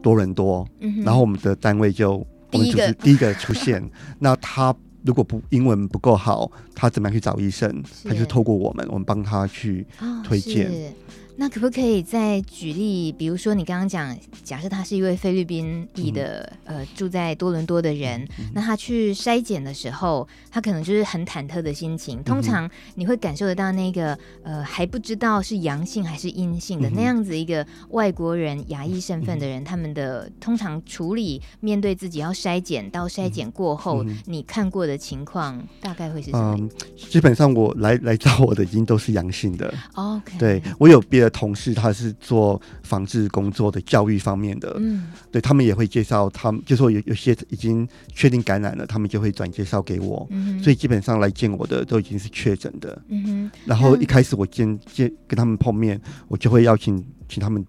[0.00, 2.24] 多伦多，嗯、然后我们的单位就。
[2.56, 3.82] 我们就是第一个出现。
[4.18, 7.82] 那他如果不英文不够好，他怎么样去找医生？
[8.04, 9.86] 他就透过我们，我们帮他去
[10.24, 10.70] 推荐。
[10.70, 10.92] 哦
[11.38, 13.12] 那可不可以再举例？
[13.12, 22.22] 比如说，你刚刚讲，假设他是一位菲律宾裔的，嗯、呃，住在多伦多的人，嗯、那他去筛检的时候，他可能就是很忐忑的心情。
[22.22, 36.56] 通常你会感受得到那个，呃，还不知道是阳性还是阴性的、嗯、那样子一个外国人亚裔身份的人，嗯、他们的通常处理面对自己要筛检到筛检过后，嗯、你看过的情况大概会是什么？
[36.58, 36.70] 嗯，
[37.10, 39.72] 基本上我来来找我的已经都是阳性的。
[39.96, 57.64] OK，对我有别的同事他是做防治工作的教育方面的，嗯，对他们也会介绍，他们就说有有些已经确定感染了，他们就会转介绍给我，嗯，所以基本上来见我的都已经是确诊的，嗯哼，然后一开始我见见跟他们碰面，我就会邀请请他们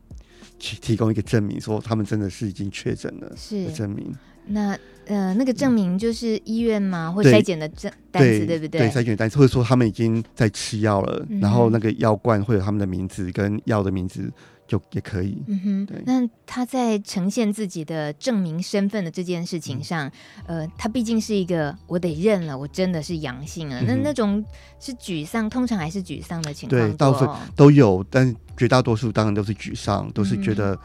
[0.59, 3.65] 提提供一个证明，说他们真的是已经确诊了，是。
[3.65, 4.13] 的证明。
[4.47, 7.09] 那呃，那个证明就是医院吗？
[7.09, 8.81] 或筛检的证单子，对不对？
[8.81, 14.29] 对，筛检单子，或者说他们已经在吃药了，嗯、然后那个药罐会有他们的名字跟药的名字，
[14.67, 15.41] 就也可以。
[15.47, 16.03] 嗯哼，对。
[16.05, 20.11] 那他在呈现自己的证明身份的这件事情上，
[20.45, 23.79] 嗯、呃，他毕竟是一个，我得认了，我真的是阳性了。
[23.79, 24.43] 嗯、那那种
[24.77, 26.81] 是沮丧，通常还是沮丧的情况？
[26.81, 30.73] 对，大部分都有，但绝大多数当然都是沮丧，都是觉得。
[30.73, 30.79] 嗯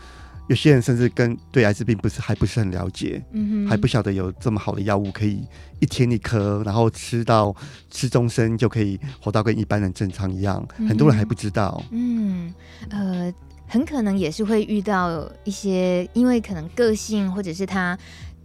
[0.48, 5.42] 有些人甚至跟对艾滋病不是还不是很了解，嗯哼，还不晓得有这么好的药物可以
[5.80, 7.54] 一天一颗，然后吃到
[7.90, 11.82] 吃终身就可以活到跟一般人正常一样，嗯，很多人还不知道。
[11.90, 12.52] 嗯，
[12.90, 13.32] 呃，
[13.66, 17.98] 很可能也是会遇到一些，因为可能个性或者是他。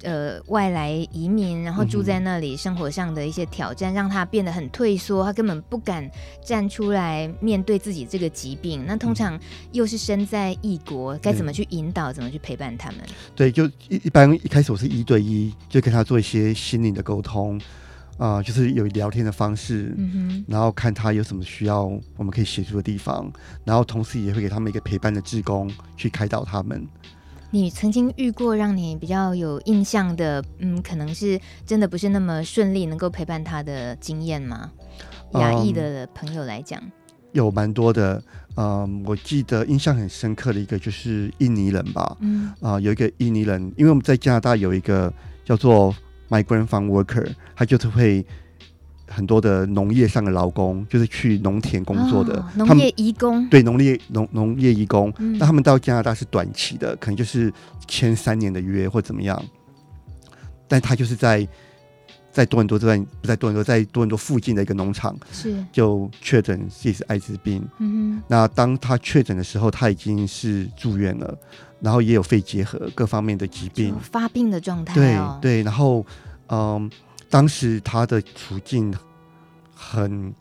[0.04, 6.08] 呃，外来移民，然后住在那里，生活上的一些挑战，嗯、让他变得很退缩，他根本不敢
[6.46, 8.86] 站出来面对自己这个疾病。
[8.86, 9.40] 那通常
[9.72, 13.00] 又是身在异国，该怎么去引导，嗯、怎么去陪伴他们？
[13.36, 17.58] 对，就一一般一开始我是一对一，就跟他做一些心灵的沟通，
[18.18, 21.84] 啊、呃，就是有聊天的方式，嗯哼，然后看他有什么需要
[22.18, 23.32] 我们可以协助的地方，
[23.66, 26.88] 然后同时也会给他们一个陪伴的志工去开导他们。
[27.50, 34.72] 你曾经遇过让你比较有印象的，嗯，可能是真的不是那么顺利能够陪伴他的经验吗？
[35.34, 36.92] 亚裔的朋友来讲，嗯，
[37.32, 38.22] 有蛮多的。
[38.56, 42.18] 嗯，我记得印象很深刻的一个就是印尼人吧。
[42.20, 45.14] 嗯，啊，呃，有一个印尼人，因为我们在加拿大有一个
[45.46, 45.96] 叫做
[46.30, 48.26] migrant farm worker，他就是会。
[49.08, 57.52] 很多的农业上的劳工，就是去农田工作的农业移工，对农业农农业移工，那他们到加拿大是短期的，可能就是
[57.88, 59.42] 签三年的约或怎么样，
[60.68, 61.48] 但他就是在
[62.32, 65.56] 在多伦多这边，不在多伦多，在多伦多附近的一个农场，是。
[65.72, 67.68] 就确诊自己是艾滋病。
[67.80, 71.36] 嗯哼，那当他确诊的时候，他已经是住院了，
[71.80, 75.40] 然后也有肺结核各方面的疾病，发病的状态、哦。
[75.42, 76.06] 对对，然后
[76.50, 76.88] 嗯，
[77.30, 78.94] 当时他的处境
[79.74, 80.34] 很，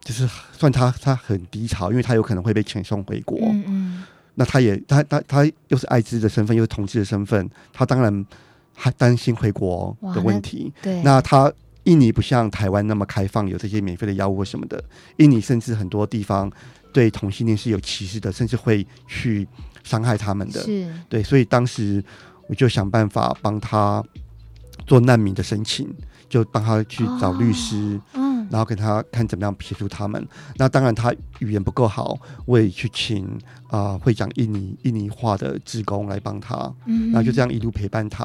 [0.00, 3.38] 就是算他他很低潮，因为他有可能会被遣送回国。
[3.38, 4.04] 嗯嗯，
[4.34, 8.26] 那他也他他他又是艾滋的身份，又是同志的身份，他当然。
[8.74, 11.52] 还担心回国的问题，对，那他
[11.84, 14.82] 印尼不像台湾那么开放，有这些免费的药物或什么的。
[15.18, 16.50] 印尼甚至很多地方
[16.90, 19.46] 对同性恋是有歧视的，甚至会去
[19.84, 20.62] 伤害他们的。
[20.62, 22.02] 是，对，所以当时
[22.48, 24.02] 我就想办法帮他
[24.86, 25.88] 做难民的申请，
[26.28, 30.26] 就帮他去找律师，哦、嗯，然后给他看怎么样协助他们。
[30.56, 33.24] 那当然他语言不够好，我也去请
[33.68, 38.24] 啊、呃、会讲印尼印尼话的职工来帮他，嗯，然后就这样一路陪伴他。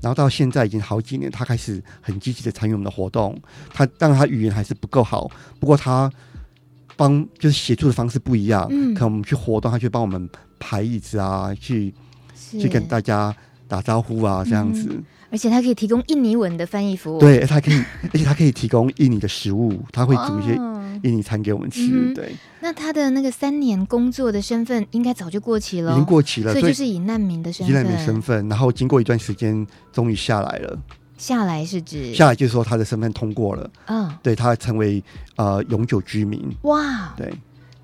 [0.00, 3.36] 然后到现在已经好几年，他开始很积极的参与我们的活动。
[3.72, 5.28] 他当然他语言还是不够好，
[5.58, 6.08] 不过他
[6.96, 8.66] 帮就是协助的方式不一样。
[8.70, 10.28] 嗯，可能我们去活动，他去帮我们
[10.60, 11.92] 排椅子啊，去
[12.34, 13.34] 去跟大家
[13.66, 14.88] 打招呼啊，这样子。
[14.90, 17.20] 嗯而且他可以提供印尼文的翻译服务。
[17.20, 20.54] 对，他可以， 而且他可以提供印尼的食物，他会煮一些
[21.02, 21.82] 印尼餐给我们吃。
[21.82, 30.78] 哦、对、嗯，那他的那个三年工作的身份应该早就过期了，已经过期了，所以就是以难民的身份，以难民身份，然后经过一段时间，终于下来了。
[31.16, 35.02] 下来是指下来就是说他的身份通过了，嗯、哦，对他成为
[35.36, 36.48] 呃永久居民。
[36.62, 37.32] 哇，对。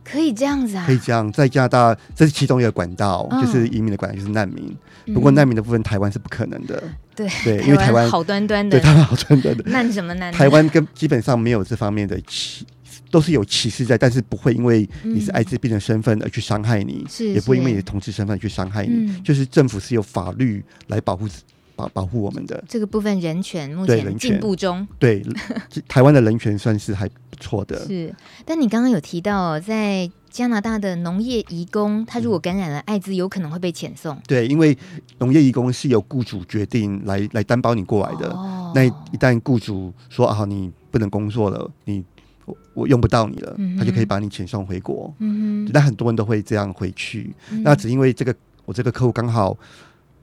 [0.05, 0.85] 可以这样子啊？
[0.87, 4.77] 可以这样，在加拿大这是其中一个管道，哦、就是移民的管道，就是难民。
[5.15, 6.83] 不过难民的部分，台湾是不可能的。
[7.15, 9.63] 对对，因为台湾好端端的，对台湾好端端的。
[9.71, 10.33] 难什么难？
[10.33, 12.67] 台湾跟基本上没有这方面的歧，
[13.11, 19.09] 都是有歧视在，但是不会因为你是艾滋病的身份而去伤害你，是、嗯、也不会因为你的同志身份去伤害你。
[19.09, 21.29] 是是就是政府是有法律来保护
[21.77, 24.87] 保保护我们的这个部分，人权目前进步中。
[24.99, 25.23] 对，
[25.89, 27.87] 台湾的人权算是还不错的。
[27.87, 30.11] 是，但你刚刚有提到在。
[30.35, 34.21] 加拿大的农业移工，他如果感染了艾滋，有可能会被遣送。
[34.27, 34.77] 对，因为
[35.19, 38.31] 农业移工是由雇主决定来来担保你过来的。
[38.31, 38.73] 哦。
[38.75, 42.05] 那一旦雇主说啊，你不能工作了，你
[42.47, 45.15] 我我用不到你了，嗯、他就可以把你遣送回国。
[45.21, 45.71] 嗯。
[45.73, 47.33] 那很多人都会这样回去。
[47.53, 49.57] 嗯、那只因为这个，我这个客户刚好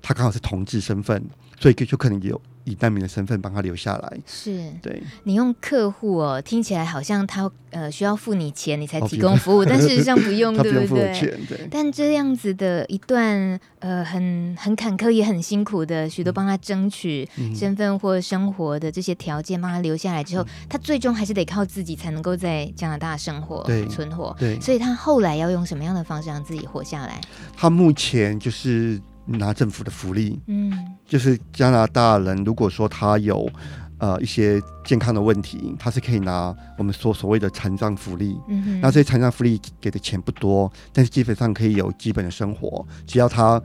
[0.01, 1.23] 他刚好是同志身份，
[1.57, 2.41] 所以就可能有。
[2.71, 5.01] 以难民的身份帮他留下来，是对。
[5.23, 11.11] 你用客户哦，听起来好像他呃需要付你钱，你才提供服务，哦、但事实上不用， 对不对？
[11.47, 11.67] 对。
[11.69, 24.35] 但这样子的一段呃很很坎坷也很辛苦的，许多帮他争取身份或生活的这些条件，帮他留下来之后，嗯、他最终还是得靠自己才能够在加拿大生活、对存活。
[24.39, 24.59] 对。
[24.59, 27.19] 所以他后来要用什么样的方式让自己活下来？
[27.55, 28.99] 他目前就是。
[29.25, 30.73] 拿政府的福利，嗯，
[31.05, 33.47] 就是加拿大人，如果说他有
[33.99, 43.61] 呃一些健康的问题，他是可以拿我们所所谓的残障福利，嗯哼，那这些残障福利给的钱不多，但是基本上可以有基本的生活，只要他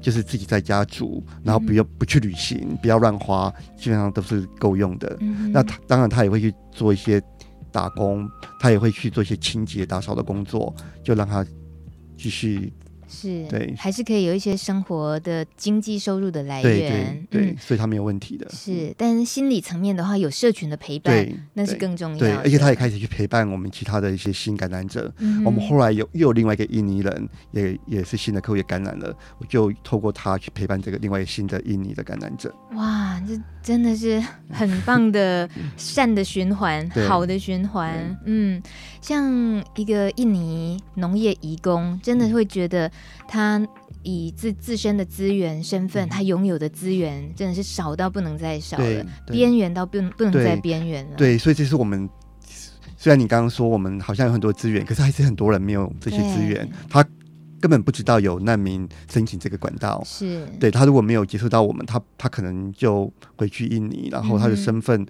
[0.00, 5.16] 就是自己在家住，然后不要不去旅行，不要乱花，基本上都是够用的。
[5.20, 7.20] 嗯，那他当然他也会去做一些
[7.72, 8.28] 打工，
[8.60, 10.72] 他也会去做一些清洁打扫的工作，
[11.02, 11.44] 就让他
[12.16, 12.72] 继续。
[13.08, 18.48] 是，对，还是可以有一些生活的经济收入的来源，对，对，对，所以他没有问题的。
[18.50, 22.26] 是，但是心理层面的话，有社群的陪伴，对，那是更重要的。
[22.26, 25.12] 对，而且他也开始去陪伴我们其他的一些新感染者。
[25.18, 32.52] 嗯、我们后来有又有另外一个印尼人，也也是新的客户也感染了，我就透过他去陪伴这个另外一个新的印尼的感染者。
[32.72, 38.18] 哇，这真的是很棒的善的循环， 好的循环。
[38.24, 38.60] 嗯，
[39.00, 42.90] 像一个印尼农业移工，真的会觉得。
[43.28, 43.66] 他
[44.02, 51.16] 以自自身的资源身份，他拥有的资源真的是少到不能再少了，边缘到不不能再边缘了。
[51.16, 52.08] 对，所以这是我们
[52.96, 57.04] 虽然你刚刚说我们好像有很多资源，可是还是很多人没有这些资源，他
[57.60, 60.00] 根本不知道有难民申请这个管道。
[60.06, 65.08] 是，对，他如果没有接触到我们，他他可能就回去印尼，然后他的身份，嗯、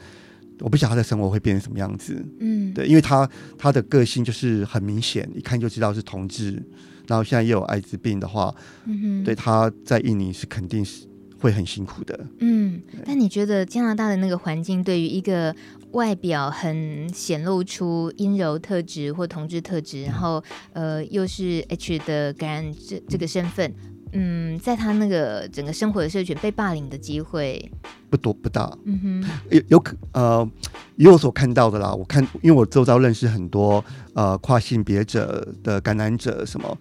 [0.60, 2.24] 我不晓得他的生活会变成什么样子。
[2.40, 3.28] 嗯，对，因为他
[3.58, 6.62] 他的个性就是很明显，一看就知道是同志。
[7.06, 8.54] 然后现在又有艾滋病的话，
[8.86, 11.06] 嗯，对，他在印尼是肯定是
[11.38, 12.26] 会很辛苦的。
[12.40, 15.54] 嗯，但你觉得加拿大的那个环境，对于一个
[15.92, 20.42] 外表很显露出阴柔特质或同志特质，然后
[20.72, 23.72] 呃又是 H 的感染这这个身份，
[24.16, 27.70] 嗯，在他那个整个生活的社群被霸凌的机会
[28.08, 28.70] 不多不大。
[28.84, 30.48] 嗯哼，有有可呃。
[30.96, 36.78] 以我所看到的啦，我看，因为我周遭认识很多呃跨性别者的感染者，什么，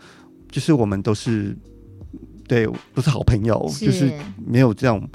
[0.49, 1.53] 就是我们都是
[2.47, 5.05] 对，不是好朋友，是就是没有这样。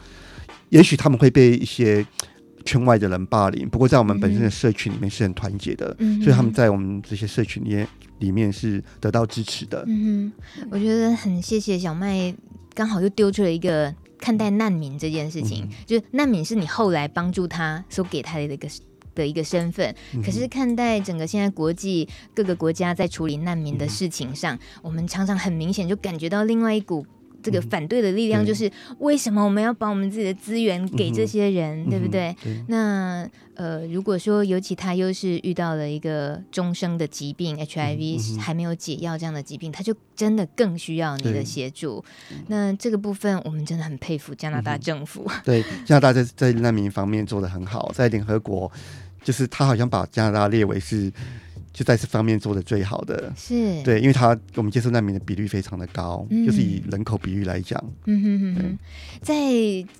[0.68, 2.06] 也许他们会被一些
[2.64, 3.68] 圈外的人霸凌。
[3.68, 7.88] 不过在我们本身的社群里面是很团结的，嗯、所以他们在我们这些社群里面
[8.18, 9.84] 里面是得到支持的。
[9.86, 12.34] 嗯哼，我觉得很谢谢小麦，
[12.74, 18.68] 刚好又丢出了一个看待难民这件事情，嗯、就是难民是你后来帮助他所给他的一个。
[19.12, 19.92] 的一个身份，
[20.24, 27.04] 可是看待整个现在国际各个国家在处理难民的事情上，嗯、我们常常很明显就感觉到另外一股
[27.42, 32.34] 这个反对的力量，就是为什么我们要把我们自己的资源给这些人，嗯、对不对？
[32.68, 42.02] 那呃，如果说尤其他又是遇到了一个终生的疾病 HIV、嗯、还没有解药这样的疾病，他就真的更需要你的协助。
[42.46, 45.24] 那这个部分我们真的很佩服加拿大政府。
[45.26, 48.70] 嗯、对，加拿大在在难民方面做的很好，在联合国。
[49.22, 51.12] 就是他好像把加拿大列为是
[51.72, 57.82] 就在这方面做的最好的，是对，因为他我们接受难民的比率非常的高，嗯、就是以人口比率来讲。
[58.06, 58.78] 嗯哼哼哼。
[59.22, 59.34] 在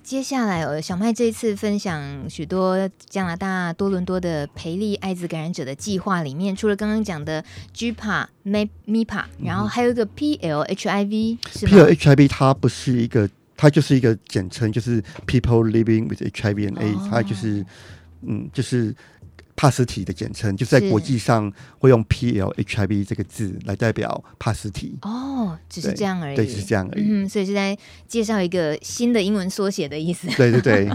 [0.03, 7.43] 接下来，小麦这一次分享许多加拿大多伦多的培力艾滋感染者的计划里面，除了刚刚讲的
[7.73, 17.65] GPA、MIPA，然后还有一个 PLHIV，是 PLHIV 它不是一个，它就是一个简称，就是 People Living with HIV and AIDS，、哦、它就是。
[18.23, 18.93] 嗯，就是
[19.55, 24.97] 帕斯提的简称，就是在国际上会用 P L H I V 这个字来代表帕斯提。
[25.01, 26.35] 哦，只是这样而已。
[26.35, 27.03] 对，只是这样而已。
[27.07, 27.77] 嗯，所以是在
[28.07, 30.27] 介绍一个新的英文缩写的意思。
[30.37, 30.89] 对对对，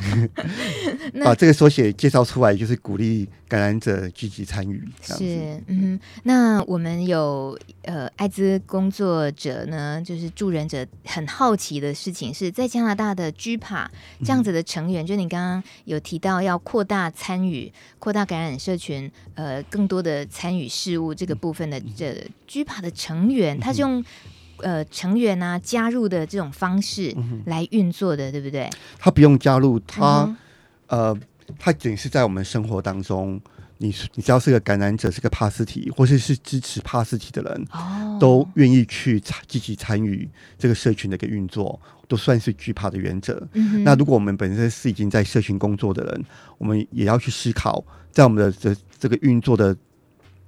[1.22, 4.82] 把这个缩写介绍出来，就是鼓励感染者积极参与。
[5.02, 13.86] 是，嗯，那我们有呃艾滋工作者呢，就是助人者，很好奇的事情是在加拿大的 GPA
[14.24, 24.04] 这样子的成员，嗯、就你刚刚有提到要扩大参与，扩大感染社群，呃，更多的参与事务这个部分的这 GPA 的成员，他是用
[24.58, 28.70] 呃成员啊加入的这种方式来运作的，对不对？
[28.98, 30.36] 他不用加入，他、嗯、
[30.88, 31.16] 呃，
[31.58, 33.40] 他仅是在我们生活当中。
[33.78, 40.26] 你你只要是个感染者，是个帕斯提，或是是支持帕斯提的人，哦、都愿意去参积极参与
[40.58, 41.78] 这个社群的一个运作，
[42.08, 43.46] 都算是 GPA 的原则。
[43.52, 46.24] 嗯、那如果我们本身是已经在社群工作的人，
[46.56, 49.76] 我们也要去思考，在我们的这这个运作的。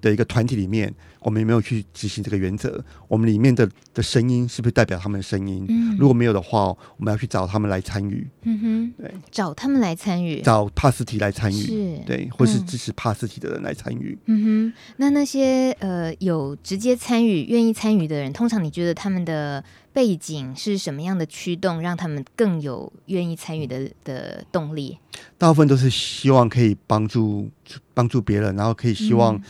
[0.00, 2.82] 的一个团体里面，我们有没有去执行这个原则？
[3.08, 5.66] 我们里面的的声音是不是代表他们的声音？
[5.68, 8.26] 嗯，如果没有的话，我们要去找他们来参与。
[8.42, 14.16] 嗯哼，对，找他们来参与，找帕斯提来参与，是，对，或是支持帕斯提的人来参与。
[14.26, 19.62] 嗯哼，那那些呃有直接参与、愿意参与的人，通常你觉得他们的
[19.92, 24.98] 背景是什么样的驱动，让他们更有愿意参与的的动力？
[25.36, 27.48] 大部分都是希望可以帮助
[27.92, 29.42] 帮助别人，然后可以希望、嗯。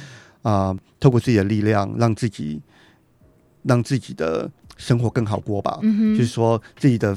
[0.43, 2.61] 啊、呃，透过自己的力量，让自己
[3.63, 5.79] 让自己的生活更好过吧。
[5.83, 7.17] 嗯哼，就是说自己的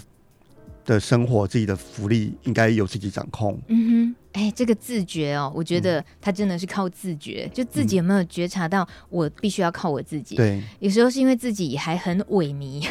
[0.83, 3.59] 的生活，自己的福利应该由自己掌控。
[3.67, 10.35] 嗯哼，哎、欸，这个自觉哦，我觉得他真的是靠自觉，嗯、就自己有没有觉察到，我必须要靠我自己。
[10.35, 12.83] 对、嗯，有时候是因为自己还很萎靡。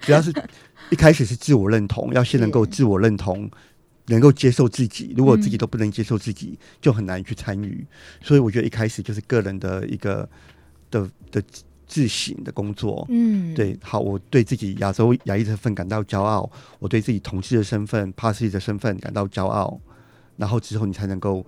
[0.00, 0.32] 主要、嗯、是
[0.90, 3.50] 一开始是自我认同，要先能够 自我认同。
[4.06, 7.86] 能够接受自己，如果自己都不能接受自己，嗯、就很难去参与。
[8.22, 10.28] 所以我觉得一开始就是个人的一个
[10.90, 11.42] 的的
[11.86, 13.06] 自省的工作。
[13.10, 19.80] 嗯，对，好，我对自己亚洲亚裔的身份感到骄傲，我对自己同志的身份、帕斯提的身份感到骄傲，
[20.36, 21.46] 然后之后你才能够。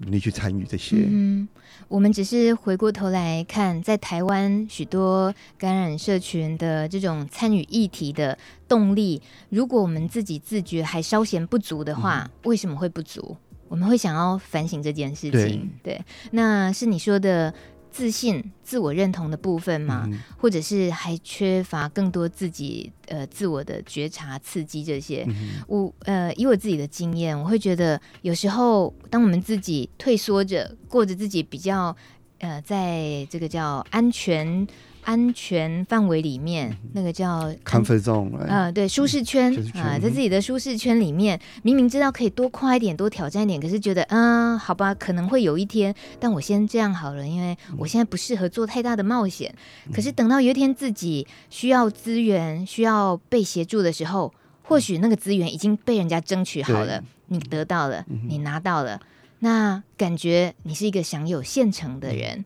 [0.00, 0.96] 努力去参与这些。
[1.08, 1.48] 嗯，
[1.88, 8.36] 我们只是回过头来看，在台湾许多感染社群的这种参与议题的
[8.68, 13.36] 动力，如果我们自己自觉还稍显不足的话，嗯、为什么会不足？
[13.68, 15.70] 我们会想要反省这件事情。
[15.82, 17.52] 对，对，那是你说的。
[17.90, 20.04] 自信、自我认同的部分吗？
[20.06, 25.24] 嗯、或者是还缺乏更多自己呃自我的觉察、刺激这些？
[25.28, 31.94] 嗯、我呃以我自己的经验，我会觉得有时候当我们自己退缩着，过着自己比较
[32.38, 34.66] 呃在这个叫安全。
[35.10, 49.52] 安全范围里面，那个叫 comfort zone，啊，对，舒适圈啊，在自己的舒适圈里面，明明知道可以多快一点，多挑战一点，可是觉得，嗯，好吧，可能会有一天，但我先这样好了，因为我现在不适合做太大的冒险。
[49.92, 54.32] 可是等到有一天自己需要资源、需要被协助的时候，
[54.62, 59.00] 或许那个资源已经被人家争取好了，你得到了，你拿到了，
[59.40, 62.44] 那感觉你是一个享有现成的人，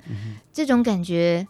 [0.50, 1.46] 这种感觉。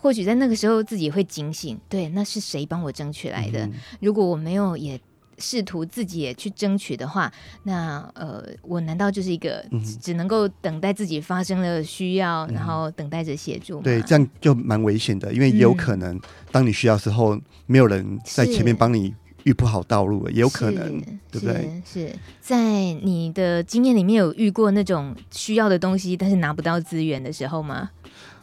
[0.00, 3.66] 或许在那个时候自己会警醒，对，那是谁帮我争取来的？
[3.66, 5.00] 嗯、如果我没有也
[5.38, 7.32] 试图自己也去争取的话，
[7.62, 9.64] 那呃，我难道就是一个
[10.00, 13.82] 只能够等待自己发生了需要，嗯、然后等待着协助吗？
[13.84, 16.20] 对，这样就蛮危险的，因为也有可能
[16.50, 21.00] 当你需要的时候，没有人在前面帮你预铺好道路，也有可能。
[21.30, 21.82] 对不对？
[21.84, 22.56] 是，是在
[23.02, 27.90] 你的经验里面有遇过那种需要的东西，但是拿不到资源的时候吗？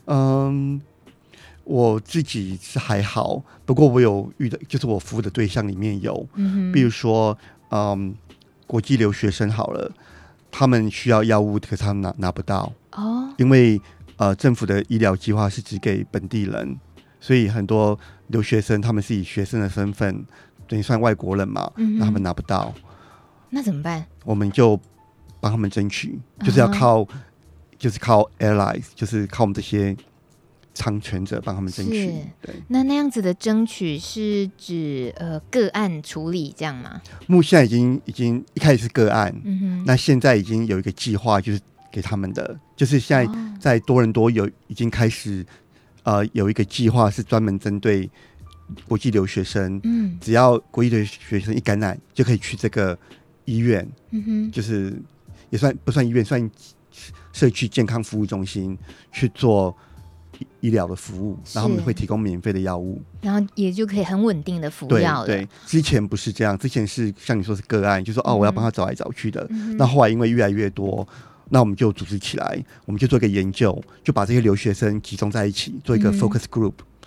[0.06, 0.80] 嗯，
[1.66, 6.28] 我自己是还好，不过我有遇到，就是我服务的对象里面有，
[6.72, 7.38] 比如说，
[7.72, 8.16] 嗯，
[8.66, 9.92] 国际留学生好了，
[10.50, 12.72] 他们需要药物，可是他们拿拿不到。
[12.94, 13.82] 哦，因为
[14.16, 16.78] 呃，政府的医疗计划是只给本地人。
[17.20, 17.98] 所以很多
[18.28, 20.24] 留学生他们是以学生的身份，
[20.68, 22.72] 等于算外国人嘛，嗯、那他们拿不到，
[23.50, 24.06] 那怎么办？
[24.24, 24.80] 我们就
[25.40, 27.08] 帮他们争取，就是要靠，嗯、
[27.80, 29.98] 就是靠 allies，就是靠我们这些
[30.76, 32.08] 当权者帮他们争取。
[32.42, 37.02] 对，那那样子的争取是指呃个案处理这样吗？
[37.28, 41.60] 目前已经已经一开始是个案，嗯哼，那现在已经有一个计划，就是
[41.92, 45.46] 给他们的，就是现在在多伦多有已经开始。
[46.08, 48.08] 呃，有一个计划是专门针对
[48.88, 52.96] 国际留学生，嗯，只要国际留学生一感染，就可以去这个
[53.46, 54.96] 医院，嗯哼，就是
[55.50, 56.52] 也算不算医院，算
[57.34, 58.78] 社区健康服务中心
[59.12, 59.76] 去做
[60.62, 65.26] 医疗的服务，然后我们会提供免费的药物，然后也就可以很稳定的服药了。
[65.26, 71.08] 对，之前不是这样，之前是像你说是个案，就说哦，我要帮他找来找去的，嗯、那后来因为越来越多。
[71.48, 77.06] 那我们就组织起来，我们就做一个研究，就把这些留学生集中在一起，做一个 focus group，嗯、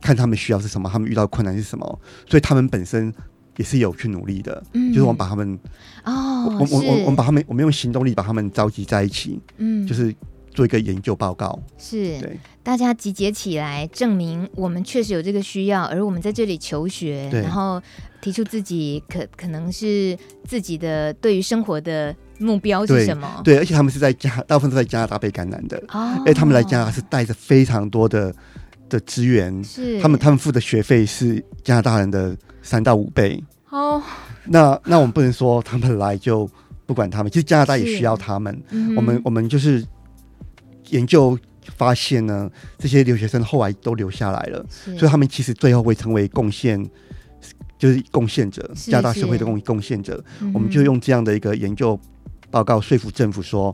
[0.00, 3.14] 看他们需要是什么，他们遇到困难是什么，所以他们本身
[3.56, 4.60] 也是有去努力的。
[4.72, 5.56] 嗯，就是我们把他们，
[6.04, 10.12] 哦，我我我我们把他们，我们用行动力把他们召集在一起，嗯，就是
[10.58, 11.56] 做一个研究报告。
[11.78, 17.80] 是，对，大家集结起来，证明我们确实有这个需要，而我们在这里求学，然后
[18.20, 22.12] 提出自己可可能是自己的对于生活的。
[22.40, 23.40] 目标是什么？
[23.42, 25.76] 对，对，而且他们是在加，大部分都在加拿大被感染的。
[25.88, 28.32] 哦，哎他们来加拿大是带着非常多的
[28.88, 33.42] 的资源，是他们他们付的学费是加拿大人的三到五倍。
[33.70, 34.00] 哦，
[34.44, 36.48] 那那我们不能说他们来就
[36.86, 38.62] 不管他们，其实加拿大也需要他们。
[38.70, 39.84] 嗯、我们我们就是
[40.90, 41.38] 研究
[41.76, 44.66] 发现呢，这些留学生后来都留下来了，
[44.98, 46.88] 所以他们其实最后会成为贡献。
[47.78, 50.20] 就是贡献者，加拿大社会的贡贡献者，
[50.52, 51.96] 我们就用这样的一个研究
[52.50, 53.72] 报告说服政府说，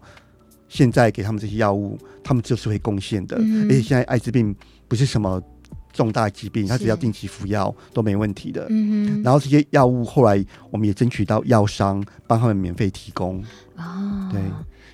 [0.69, 4.55] 现在给他们这些药物，他们就是会贡献的，嗯、而且现在艾滋病
[4.89, 5.43] 不是什么
[5.91, 8.67] 重大疾病，他只要定期服药都没问题的。
[8.69, 13.43] 嗯、然后这些药物后来我们也争取到药商帮他们免费提供。
[13.77, 14.39] 哦，对，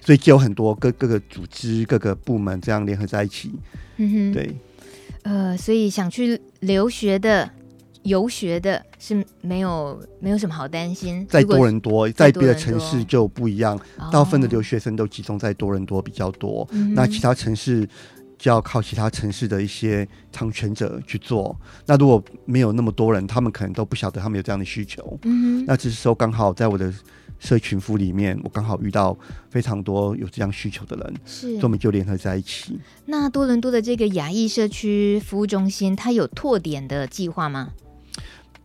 [0.00, 3.52] 所以就有很多各各个组织、各个部门这样联合在一起。
[3.96, 4.56] 嗯哼，对，
[5.22, 7.50] 呃，所以想去留学的。
[8.04, 13.78] 游学的是没有没有什么好担心，在多伦多，在别的城市就不一样，
[14.10, 17.86] 大部分的留学生都集中在多伦多比较多，哦、那其他城市
[18.38, 21.54] 就要靠其他城市的一些当权者去做。
[21.84, 25.18] 那如果没有那么多人，他们可能都不晓得他们有这样的需求。
[25.24, 26.90] 嗯哼，那只是说刚好在我的
[27.40, 29.16] 社群服里面，我刚好遇到
[29.48, 32.78] 非常多有这样需求的人，是，所以我们就联合在一起。
[33.06, 37.70] 那多伦多的这个亚裔社区服务中心，它有拓点的计划吗？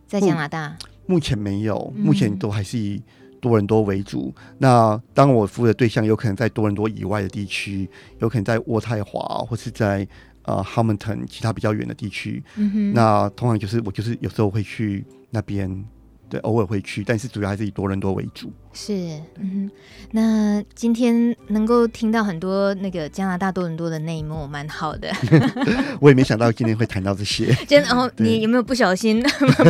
[0.06, 3.02] 在加拿大目，前没有，目前都还是以
[3.40, 4.32] 多伦多为主。
[4.36, 7.88] 嗯、那当我服务的对象有可能在多伦多以外的地区，
[8.20, 10.06] 有可能在渥太华或是在
[10.42, 12.44] 呃 Hamilton 其他比较远的地区。
[12.56, 15.82] 嗯、哼那通常就是我就是有时候会去那边。
[16.28, 18.52] 对，偶尔会去，但是主要还是以多伦多为主。
[18.76, 18.92] 是，
[19.40, 19.70] 嗯，
[20.10, 25.10] 那今天能够听到很多那个加拿大多伦多的内幕，蛮好的。
[25.98, 27.46] 我也没想到今天会谈到这些。
[27.66, 29.22] 真的哦， 对你有没有不小心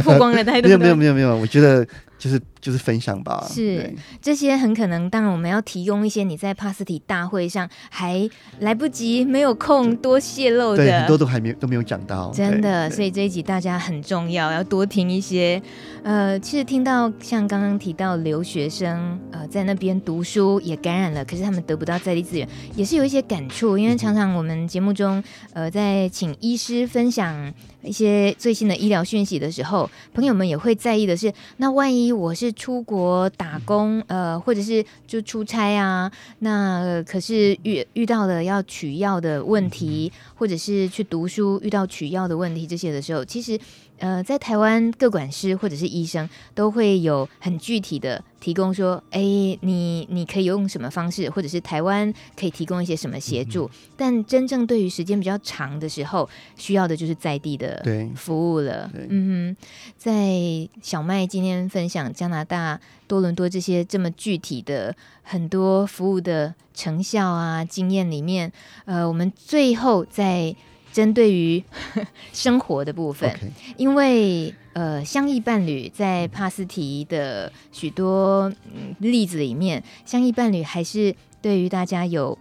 [0.02, 0.68] 曝光了太多？
[0.68, 1.36] 没有，没有，没有，没有。
[1.36, 1.86] 我觉得。
[2.18, 8.26] 就是就是分享吧，是这些很可能，当然我们要提供一些你在帕斯提大会上还
[8.60, 15.62] 来不及、没有空多泄露的，对，很多都还没都没有讲到，真的，所以这一集大家很重要，要多听一些。
[16.02, 18.95] 呃，其实听到像刚刚提到留学生
[19.30, 25.22] 呃在那边读书也感染了，可是他们得不到在地资源，也是有一些感触，因为常常我们节目中
[25.52, 43.58] 呃在请医师分享一些最新的医疗讯息的时候，朋友们也会在意的是，那万一我是出国打工，呃，或者是就出差啊，那、可是遇遇到了要取药的问题，或者是去读书遇到取药的问题这些的时候，其实。
[43.98, 53.64] 呃，在台湾，各管师或者是医生都会有很具体的提供说，哎，你你可以用什么方式，或者是台湾可以提供一些什么协助。
[53.64, 57.82] 嗯、但真正对于时间比较长的时候，需要的就是在地的
[58.14, 58.90] 服务了。
[59.08, 59.66] 嗯哼，
[59.96, 68.52] 在小麦今天分享加拿大多伦多这些这么具体的很多服务的成效啊经验里面，
[68.84, 70.54] 呃，我们最后在。
[70.96, 71.62] 针对于
[72.32, 73.50] 生活的部分，Okay.
[73.76, 82.38] 因为呃，相异伴侣在帕斯提的许多、嗯、例子里面，相异伴侣还是对于大家有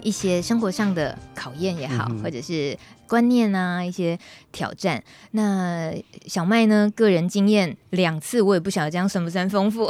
[0.00, 2.78] 一些生活上的考验也好，嗯、或者是。
[3.08, 4.18] 观念啊，一些
[4.52, 5.02] 挑战。
[5.32, 5.92] 那
[6.26, 6.90] 小麦呢？
[6.94, 9.86] 个人经验两次，我也不晓得这样算不算丰富，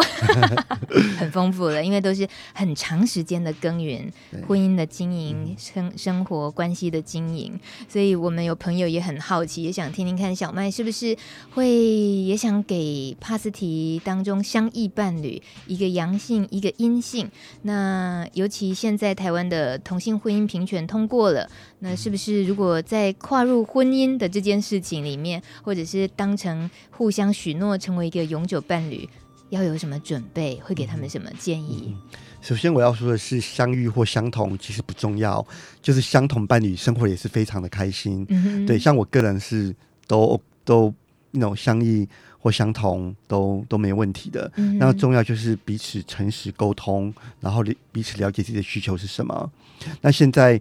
[1.18, 4.10] 很丰富了，因为都是很长时间的耕耘，
[4.46, 7.58] 婚姻的经营、生生活关系的经营。
[7.88, 11.16] 所以我们有朋友也很好奇，也想听听看小麦是不是
[11.54, 17.30] 会也想给帕斯提当中相异伴侣一个阳性，一个阴性。
[17.62, 21.48] 那尤其现在台湾的同性婚姻平权通过了，
[21.78, 29.06] 那是不是如果在在跨入婚姻的这件事情里面，或者是当成互相许诺成为一个永久伴侣，
[29.50, 30.58] 要有什么准备？
[30.64, 31.94] 会给他们什么建议？
[31.94, 35.46] 嗯，首先我要说的是，相遇或相同其实不重要，
[35.82, 38.24] 就是相同伴侣生活也是非常的开心。
[38.30, 40.92] 嗯，对，像我个人是都都
[41.32, 42.08] 那种相遇
[42.38, 44.50] 或相同都都没问题的。
[44.56, 47.62] 嗯，那重要就是彼此诚实沟通，然后
[47.92, 49.52] 彼此了解自己的需求是什么。
[50.00, 50.58] 那现在。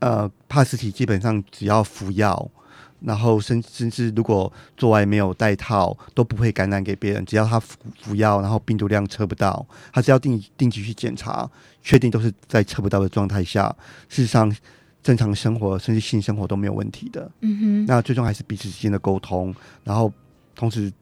[0.00, 2.50] 呃，帕斯提基本上只要服药，
[3.00, 7.24] 然后甚甚至如果做爱没有戴套，都不会感染给别人。
[7.24, 11.48] 只要他服服药，然后病毒量测不到，他只要定定期去检查，
[11.82, 13.74] 确定都是在测不到的状态下，
[14.08, 14.54] 事实上
[15.02, 17.30] 正常生活甚至性生活都没有问题的。
[17.40, 17.86] 嗯哼。
[17.86, 20.12] 那最终还是彼此之间的沟通，然后
[20.54, 20.92] 同时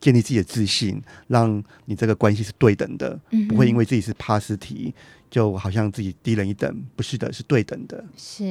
[0.00, 4.94] 建立自己的自信，让你这个关系是对等的，嗯、不会因为自己是帕斯提。
[5.32, 8.04] 就好像自己低人一等，不是的，是对等的。
[8.18, 8.44] 是，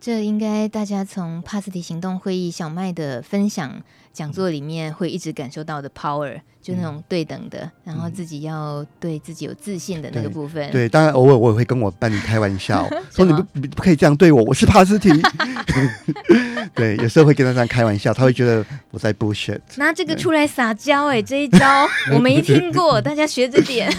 [0.00, 3.82] 这应该大家从帕斯提行动会议小麦的分享
[4.12, 10.70] 讲座里面会一直感受到的 power，就那种对等的，嗯、然后自己要对自己有自信的那个部分。
[10.70, 15.10] 对，对当然偶尔我也会跟我伴侣开玩笑， 说你不你不可以这样对我，我是帕斯提。
[16.74, 19.58] 对，有时候会跟他这样开玩笑，他会觉得我在 bullshit。
[19.76, 23.92] 拿这个出来撒娇，哎，这一招 我没听过，大家学着点。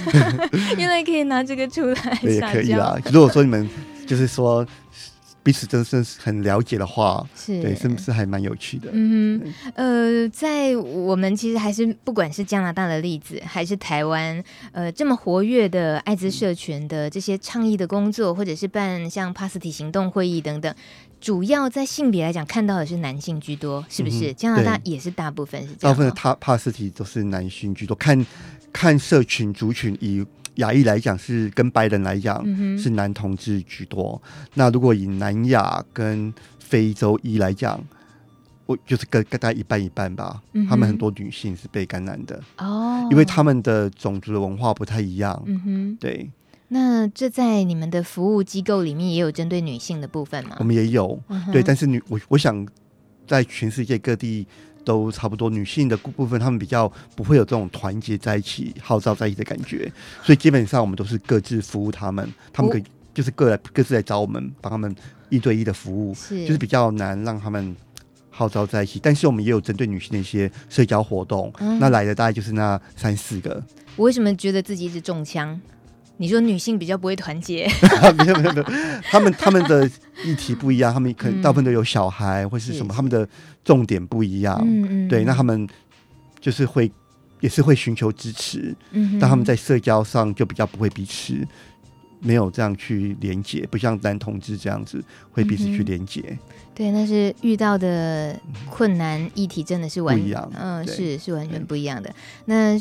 [0.77, 2.97] 原来可以拿这个出来撒娇，也可以啦。
[3.11, 3.69] 如果说你们
[4.07, 4.65] 就是说。
[5.49, 8.91] 彼此真的是很了解的话，是对，是不是还蛮有趣的？
[8.93, 14.43] 嗯哼，呃，在我们其实还是不管是加拿大的例子，还是台湾，
[14.73, 20.71] 呃，这么活跃的艾滋社群的这些倡议的工作，或者是办像帕斯提行动会议等等，
[21.19, 24.31] 主要在性别来讲看到的是男性居多，是不是？
[24.31, 28.23] 嗯、加拿大也是大部分是这样，大部分的帕帕斯提都是男性居多，看
[28.71, 30.23] 看社群族群以。
[30.59, 34.21] 亚裔来讲是跟白人来讲、嗯、是男同志居多，
[34.53, 37.83] 那如果以南亚跟非洲裔来讲，
[38.65, 40.41] 我就是跟大概一半一半吧。
[40.53, 45.41] 嗯、他们很多女性是被感染的哦，因为他们的种族的文化不太一样。
[45.45, 46.29] 嗯哼，对。
[46.67, 50.55] 那这在你们的服务机构里面也有针对女性的部分吗？
[50.59, 51.63] 我们也有，嗯、对。
[51.63, 52.67] 但是女我我想
[53.27, 54.47] 在全世界各地。
[54.83, 59.91] 都差不多，女性的部分，她们比较不会有这种团结在一起、号召在一起的感觉，
[60.23, 64.95] 所以基本上我们都是各自服务他们，他们可以就是各来各自来找我们，帮他们
[65.29, 67.75] 一对一的服务，是就是比较难让他们
[68.29, 68.99] 号召在一起。
[69.01, 73.63] 但是我们也有针对女性的一些社交活动，嗯、那来的大概就是那三四个。
[73.95, 75.59] 我为什么觉得自己一直中枪？
[76.21, 77.65] 你说女性比较不会团结？
[78.19, 78.63] 没有没有没有，
[79.03, 79.89] 他们他们的
[80.25, 83.27] 议题不一样，他们可能大部分都有小孩或是什么，他们的
[83.63, 84.61] 重点不一样。
[84.61, 85.65] 嗯嗯，对，那他们
[86.41, 86.91] 就是会
[87.39, 91.35] 也是会寻求支持，嗯，但他们在社交上就比较不会彼此
[92.19, 95.01] 没有这样去连接，不像男同志这样子
[95.31, 96.37] 会彼此去连接。
[96.75, 98.37] 对，那是遇到的
[98.69, 102.13] 困难议题真的是完不一样，嗯，是是完全不一样的。
[102.43, 102.77] 那。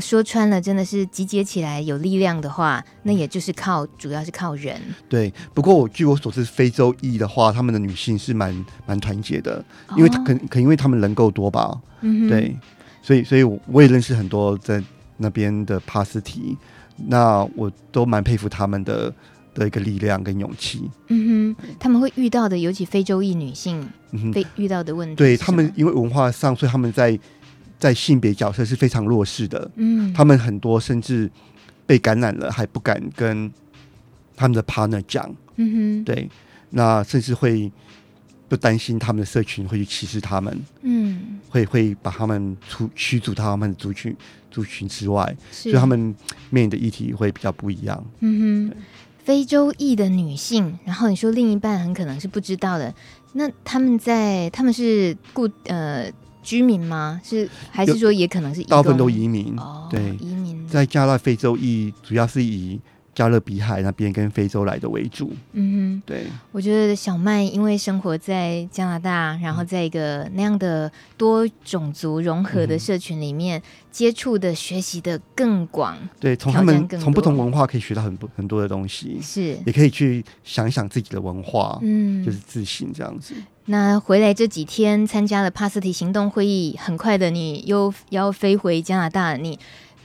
[0.00, 4.80] 说穿了，真的是集结起来有力量的话，那也就是靠，主要是靠人。
[5.08, 9.62] 对，不过我据我所知，非洲裔的话，他们的女性是蛮蛮团结的，
[9.96, 11.78] 因为他可可因为他们人够多吧。
[12.00, 12.56] 嗯哼，对，
[13.02, 14.82] 所以所以我也认识很多在
[15.18, 16.56] 那边的帕斯提，
[17.06, 19.12] 那我都蛮佩服他们的
[19.54, 20.90] 的一个力量跟勇气。
[21.08, 23.86] 嗯哼，他们会遇到的，尤其非洲裔女性，
[24.32, 27.18] 被遇到的问题，对他们，因为文化上，所以他们在。
[27.80, 31.28] 在性别角色是非常弱势的，嗯，他们很多甚至
[31.86, 33.50] 被感染了还不敢跟
[34.36, 36.28] 他们的 partner 讲，嗯哼，对，
[36.68, 37.72] 那甚至会
[38.50, 44.14] 不担心他们的社群会去歧视他们，嗯，会会把他们出驱逐到他们的族群
[44.50, 45.98] 族群之外，所以他们
[46.50, 48.76] 面临的议题会比较不一样，嗯哼，
[49.24, 52.94] 非洲裔的女性，然后你说另一半很可能是不知道的，
[53.32, 56.12] 那他们在他们是固呃。
[56.42, 57.20] 居民吗？
[57.24, 59.54] 是还是说也可能是移大部分都移民？
[59.58, 62.80] 哦，对，移民在加拿大非洲裔主要是以
[63.20, 65.30] 加勒比海那边跟非洲来的为主。
[65.52, 75.98] 嗯哼，对，我觉得小麦因为生活在加拿大，然后在一个那样的多种族融合的社群里面，嗯、接触的、学习的更广。
[76.18, 83.34] 对，从他们从不同文化可以学到很多很多的东西，是也可以去想一想自己的文化，嗯，就是自信这样子。
[83.66, 89.58] 那回来这几天参加了帕斯提行动会议，很快的你又要飞回加拿大，你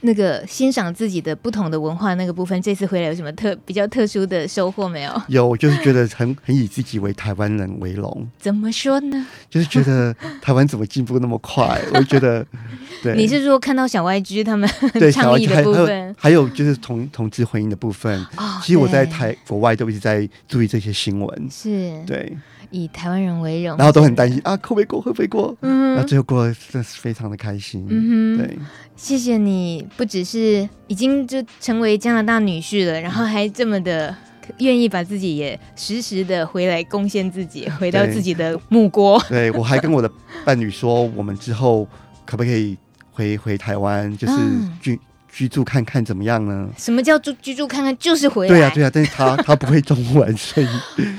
[0.06, 5.22] 那个欣赏自己的不同的文化那个部分，这次回来有什么特比较特殊的收获没有？
[5.28, 8.28] 有，就是觉得很很以自己为台湾人为荣。
[8.39, 9.28] 怎么说呢？
[9.49, 11.82] 就是觉得台湾怎么进步那么快？
[11.93, 12.45] 我觉得，
[13.03, 14.70] 对，你是说看到小 YG 他们
[15.12, 18.20] 倡议的部分，还有就是同同志婚姻的部分。
[18.38, 21.49] 哦，其实我在台国外都一直在注意这些新闻。
[21.49, 22.38] 是，对。
[22.76, 25.55] 以台湾人为荣，然后都很担心啊，会不会过，会不会过？
[25.61, 27.86] 嗯，那最后过了，真的是非常的开心。
[27.89, 28.57] 嗯哼，对，
[28.97, 34.13] 谢谢你，不只是已经就成为加拿大女婿了，然后还这么的
[34.59, 39.17] 愿意把自己也实时的回来贡献自己，回到自己的母国。
[39.30, 40.11] 对，对我还跟我的
[40.43, 41.88] 伴侣说，我们之后
[42.26, 42.78] 可不可以
[43.11, 44.34] 回回台湾，就是
[44.82, 44.95] 去。
[44.95, 44.99] 嗯
[45.36, 46.69] 居住看看怎么样呢？
[46.77, 47.95] 什么叫住居住看看？
[47.97, 48.49] 就是回来。
[48.49, 50.67] 对呀、啊，对呀、啊，但是他 他不会中文，所以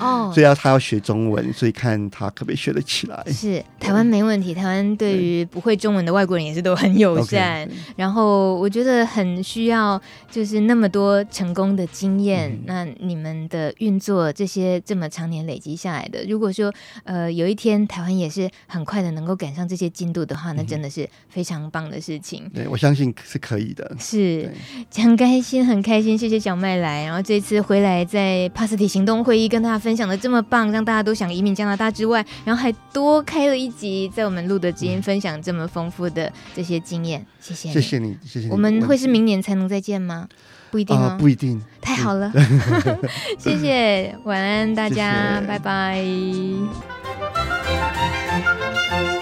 [0.00, 3.22] 哦，所以要他要学中文，所以看他可不可以学得起来。
[3.30, 7.68] 是台湾没问题，台湾对于不会中文的外国人也是都很友善。
[7.94, 10.00] 然后我觉得很需要，
[10.30, 16.72] 就是那么多成功的经验，嗯、那你们的运作这些这么常年累积下来的，如果说
[17.04, 22.50] 呃有一天台湾也是很快的能够赶上这些进度的话，那真的是非常棒的事情。
[22.54, 23.94] 对，我相信是可以的。
[24.06, 24.52] 是
[24.94, 27.04] 很开心，很开心，谢谢小麦来。
[27.04, 37.26] 然后这次回来在帕斯提行动会议跟大家分享的这么棒，让大家都想移民加拿大之外，然后还多开了一集，在我们露德知音分享这么丰富的这些经验。
[37.40, 38.52] 谢谢，谢谢你，谢谢你。
[38.52, 40.28] 我们会是明年才能再见吗？
[40.70, 41.60] 不一定哦，不一定。
[41.80, 42.30] 太好了，
[43.38, 46.04] 谢谢，晚安大家，谢谢拜拜。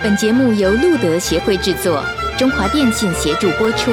[0.03, 2.03] 本节目由路德协会制作，
[2.39, 3.91] 中华电信协助播出。